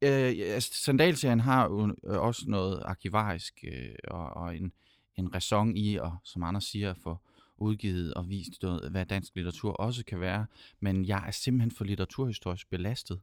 [0.02, 4.72] øh, altså, Sandalserien har jo øh, også noget arkivarisk øh, og, og en,
[5.16, 7.18] en ræson i, og som andre siger, at få
[7.58, 10.46] udgivet og vist noget, hvad dansk litteratur også kan være.
[10.80, 13.22] Men jeg er simpelthen for litteraturhistorisk belastet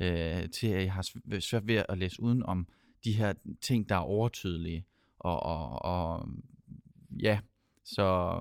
[0.00, 2.66] øh, til, at jeg har sv- svært ved at læse uden om
[3.04, 4.84] de her ting, der er overtydelige.
[5.22, 6.28] Og, og, og
[7.22, 7.38] ja,
[7.84, 8.38] så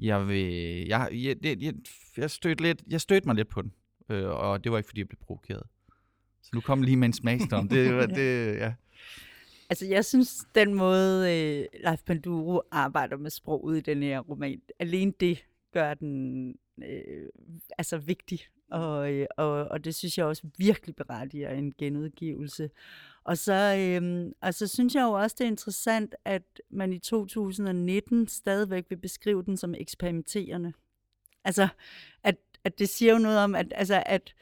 [0.00, 0.46] jeg vil,
[0.88, 1.74] jeg, jeg, jeg,
[2.16, 3.72] jeg, stødte lidt, jeg stødte mig lidt på den,
[4.08, 5.62] øh, og det var ikke, fordi jeg blev provokeret.
[6.42, 7.68] Så nu kom lige med en smagsdom.
[7.68, 8.74] Det, det, ja.
[9.70, 14.60] Altså, jeg synes, den måde, øh, Leif Panduro arbejder med sproget i den her roman,
[14.78, 16.48] alene det gør den
[16.84, 17.28] øh,
[17.78, 18.40] altså vigtig.
[18.70, 22.70] Og, øh, og, og det synes jeg også virkelig berettiger en genudgivelse.
[23.24, 26.98] Og så, øh, og så synes jeg jo også, det er interessant, at man i
[26.98, 30.72] 2019 stadigvæk vil beskrive den som eksperimenterende.
[31.44, 31.68] Altså,
[32.24, 34.34] at, at det siger jo noget om, at, altså, at,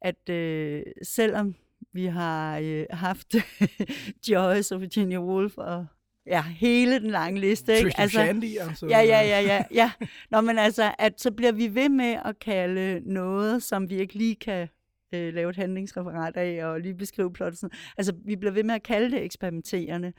[0.00, 1.54] at øh, selvom
[1.92, 3.34] vi har øh, haft
[4.28, 5.86] Joyce og Virginia Woolf og
[6.26, 7.78] ja, hele den lange liste.
[7.78, 7.92] Ikke?
[7.98, 8.86] Altså, Shandy, altså.
[8.86, 9.92] Ja, ja, ja, ja, ja.
[10.30, 14.14] Nå, men altså, at så bliver vi ved med at kalde noget, som vi ikke
[14.14, 14.68] lige kan
[15.14, 17.60] øh, lave et handlingsreferat af, og lige beskrive plottet.
[17.60, 17.78] Sådan.
[17.98, 20.12] Altså, vi bliver ved med at kalde det eksperimenterende.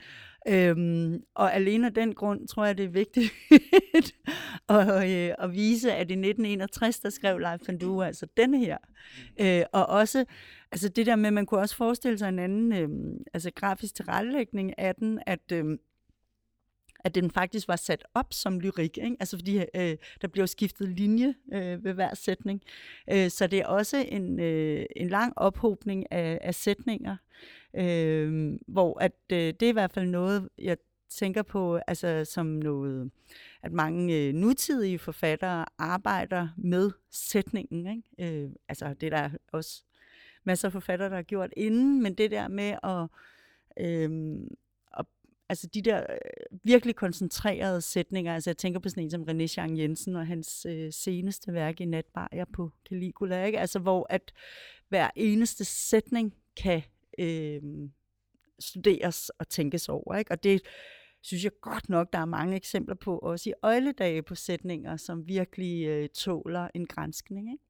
[0.48, 3.32] Øhm, og alene af den grund, tror jeg, det er vigtigt
[4.68, 8.78] at, øh, at vise, at i 1961, der skrev Leif Panduro altså denne her.
[9.40, 10.24] Øh, og også,
[10.72, 12.88] altså det der med, man kunne også forestille sig en anden, øh,
[13.34, 15.52] altså grafisk tilrettelægning af den, at...
[15.52, 15.78] Øh,
[16.98, 19.16] at den faktisk var sat op som lyrik, ikke?
[19.20, 22.62] altså fordi øh, der blev skiftet linje øh, ved hver sætning.
[23.12, 27.16] Øh, så det er også en, øh, en lang ophobning af, af sætninger,
[27.76, 30.76] øh, hvor at øh, det er i hvert fald noget, jeg
[31.08, 33.10] tænker på altså som noget,
[33.62, 37.86] at mange øh, nutidige forfattere arbejder med sætningen.
[38.18, 38.44] Ikke?
[38.44, 39.82] Øh, altså det er der også
[40.44, 43.08] masser af forfattere, der har gjort inden, men det der med at
[43.86, 44.38] øh,
[45.48, 49.54] altså de der øh, virkelig koncentrerede sætninger, altså jeg tænker på sådan en som René
[49.56, 53.60] Jean Jensen og hans øh, seneste værk i Natbajer på Caligula, ikke?
[53.60, 54.32] altså hvor at
[54.88, 56.82] hver eneste sætning kan
[57.18, 57.62] øh,
[58.58, 60.32] studeres og tænkes over, ikke?
[60.32, 60.62] og det
[61.20, 65.28] synes jeg godt nok, der er mange eksempler på, også i øjledage på sætninger, som
[65.28, 67.52] virkelig øh, tåler en grænskning.
[67.52, 67.64] Ikke?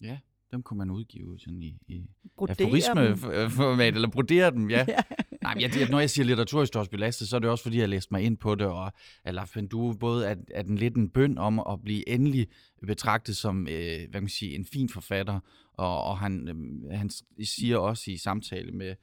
[0.00, 0.18] ja,
[0.54, 2.04] dem kunne man udgive sådan i, i
[2.38, 4.86] aforisme-format, eller brodere dem, ja.
[4.94, 5.00] Ja.
[5.42, 7.88] Nej, men jeg, når jeg siger litteraturhistorisk belastet, så er det også, fordi jeg har
[7.88, 8.92] læst mig ind på det, og
[9.24, 12.48] at Panduro både er, er den lidt en bøn om at blive endelig
[12.86, 15.40] betragtet som, øh, hvad kan man sige, en fin forfatter,
[15.72, 17.10] og, og han, øh, han
[17.44, 18.94] siger også i samtale med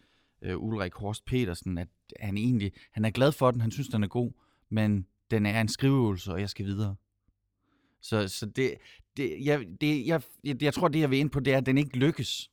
[0.42, 1.88] øh, Ulrik Horst Petersen, at
[2.20, 4.32] han egentlig, han er glad for den, han synes, den er god,
[4.70, 6.96] men den er en skriveøvelse, og jeg skal videre.
[8.02, 8.74] Så, så det,
[9.18, 11.66] det, jeg, det, jeg, jeg, jeg tror, det jeg vil ind på, det er, at
[11.66, 12.52] den ikke lykkes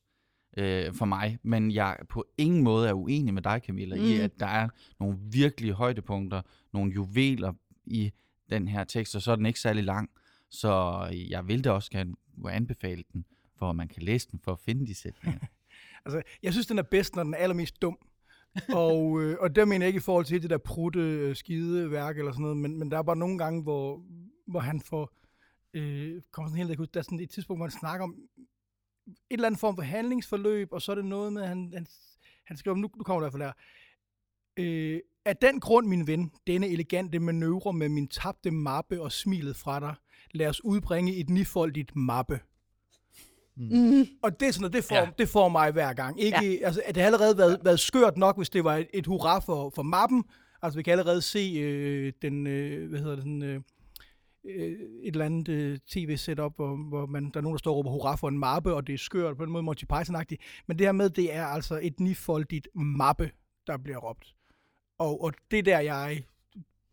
[0.57, 4.03] øh, for mig, men jeg på ingen måde er uenig med dig, Camilla, mm.
[4.03, 4.69] i at der er
[4.99, 6.41] nogle virkelige højdepunkter,
[6.73, 7.53] nogle juveler
[7.85, 8.11] i
[8.49, 10.09] den her tekst, og så er den ikke særlig lang,
[10.49, 12.13] så jeg vil da også gerne
[12.49, 13.25] anbefale den,
[13.57, 15.39] for at man kan læse den for at finde de sætninger.
[16.05, 17.97] Altså, jeg synes, den er bedst, når den er allermest dum.
[18.69, 21.91] og, øh, og der mener jeg ikke i forhold til det der prutte øh, skide
[21.91, 24.01] værk eller sådan noget, men, men der er bare nogle gange, hvor,
[24.47, 25.13] hvor han får,
[25.73, 28.15] øh, kommer sådan helt ikke ud, der er sådan et tidspunkt, hvor han snakker om
[29.07, 31.87] et eller andet form for handlingsforløb, og så er det noget med, at han, han,
[32.45, 36.07] han skriver, nu, nu kommer der i hvert fald her, øh, af den grund, min
[36.07, 39.95] ven, denne elegante manøvre med min tabte mappe og smilet fra dig,
[40.31, 42.39] lad os udbringe et nifoldigt mappe.
[43.55, 44.05] Mm.
[44.21, 45.01] Og det er sådan noget, det får, Ja.
[45.03, 45.09] ja.
[45.17, 46.21] det får mig hver gang.
[46.21, 46.65] Ikke, ja.
[46.65, 49.39] altså, at det har allerede været, været skørt nok, hvis det var et, et hurra
[49.39, 50.23] for, for mappen.
[50.61, 53.61] Altså, vi kan allerede se øh, den, øh, hvad hedder det, sådan, øh, øh,
[54.45, 57.77] Øh, et eller andet øh, tv-setup, hvor, hvor man, der er nogen, der står og
[57.77, 60.63] råber hurra for en mappe, og det er skørt på en måde Monty Python-agtigt.
[60.67, 63.31] Men det her med, det er altså et nifoldigt mappe,
[63.67, 64.35] der bliver råbt.
[64.97, 66.23] Og, og det er der, jeg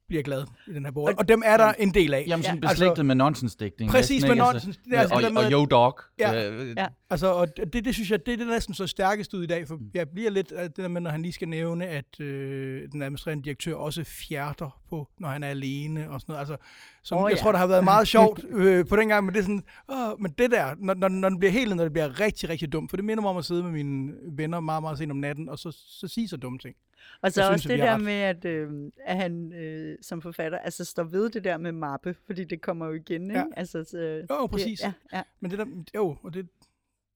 [0.09, 1.11] bliver glad i den her bog.
[1.19, 2.25] Og dem er der en del af.
[2.29, 2.69] Jamen sådan Ja.
[2.69, 3.91] beslægtet Altså- med nonsensdækning.
[3.91, 4.77] Præcis, næsten, med nonsens.
[4.77, 5.99] Det er altså og, og med- Yo Dog.
[6.19, 6.51] Ja.
[6.51, 6.87] Øh, Ja.
[7.11, 9.69] Altså, og det, det synes jeg, det, det er næsten så stærkest ud i dag,
[9.69, 12.83] for jeg bliver lidt af det der med, når han lige skal nævne, at øh,
[12.93, 16.41] den administrerende direktør også fjerter på, når han er alene og sådan noget.
[16.41, 16.57] Altså,
[17.03, 17.43] som, Åh, oh, jeg ja.
[17.43, 20.21] tror, der har været meget sjovt øh, på den gang, men det er sådan, åh,
[20.21, 22.91] men det der, når, når, når den bliver helt, når det bliver rigtig, rigtig dumt,
[22.91, 25.49] for det minder mig om at sidde med mine venner meget, meget sent om natten,
[25.49, 26.75] og så, så sige så dumme ting.
[27.21, 28.05] Og så Jeg også synes, det der ret.
[28.05, 32.17] med, at, øh, at han øh, som forfatter altså står ved det der med mappe,
[32.27, 33.39] fordi det kommer jo igen, ikke?
[33.39, 33.47] Ja.
[33.57, 33.99] Altså, så,
[34.31, 34.81] Jo, jo, præcis.
[34.81, 35.23] Det, ja, ja.
[35.41, 36.49] Men det der, jo, og det,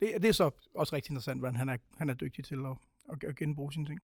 [0.00, 2.76] det, det er så også rigtig interessant, hvordan han er, han er dygtig til at,
[3.12, 4.00] at, at genbruge sine ting.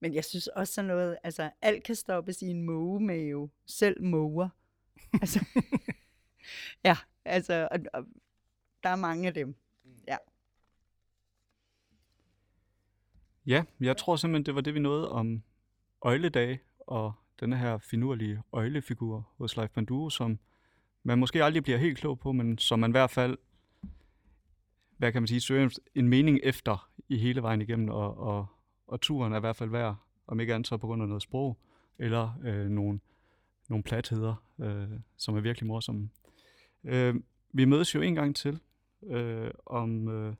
[0.00, 4.48] Men jeg synes også sådan noget, altså alt kan stoppes i en mågemave, selv måger.
[5.12, 5.44] altså,
[6.84, 8.04] ja, altså, og, og,
[8.82, 9.54] der er mange af dem.
[13.48, 15.42] Ja, jeg tror simpelthen, det var det, vi nåede om
[16.02, 20.38] øjledage og denne her finurlige øjlefigur hos Leif Panduro, som
[21.02, 23.38] man måske aldrig bliver helt klog på, men som man i hvert fald,
[24.96, 28.46] hvad kan man sige, søger en mening efter i hele vejen igennem, og, og,
[28.86, 29.96] og turen er i hvert fald værd,
[30.26, 31.58] om ikke andet så på grund af noget sprog,
[31.98, 33.00] eller øh, nogle,
[33.68, 36.10] nogle platheder, øh, som er virkelig morsomme.
[36.84, 37.14] Øh,
[37.52, 38.60] vi mødes jo en gang til
[39.02, 40.34] øh, om øh,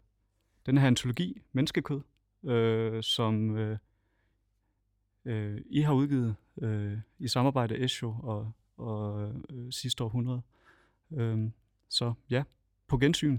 [0.66, 2.00] den her antologi, Menneskekød,
[2.44, 3.78] øh, som øh,
[5.24, 10.42] øh, I har udgivet øh, i samarbejde Esho og, og øh, sidste århundrede.
[11.12, 11.50] Øh,
[11.88, 12.42] så ja,
[12.88, 13.38] på gensyn,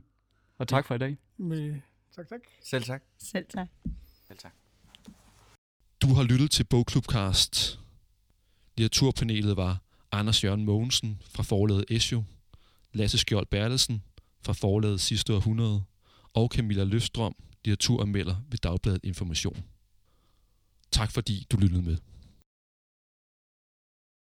[0.57, 1.17] og tak for i dag.
[1.37, 1.79] Med,
[2.15, 2.39] tak, tak.
[2.63, 3.03] Selv tak.
[3.17, 3.67] Selv tak.
[4.27, 4.53] Selv tak.
[6.01, 7.79] Du har lyttet til Bogklubcast.
[8.77, 9.81] Litteraturpanelet var
[10.11, 12.23] Anders Jørgen Mogensen fra forlaget Esio,
[12.93, 14.03] Lasse Skjold Bertelsen
[14.41, 15.83] fra forlaget Sidste Århundrede
[16.33, 17.35] og Camilla Løfstrøm,
[17.65, 19.65] litteraturanmelder ved Dagbladet Information.
[20.91, 21.97] Tak fordi du lyttede med.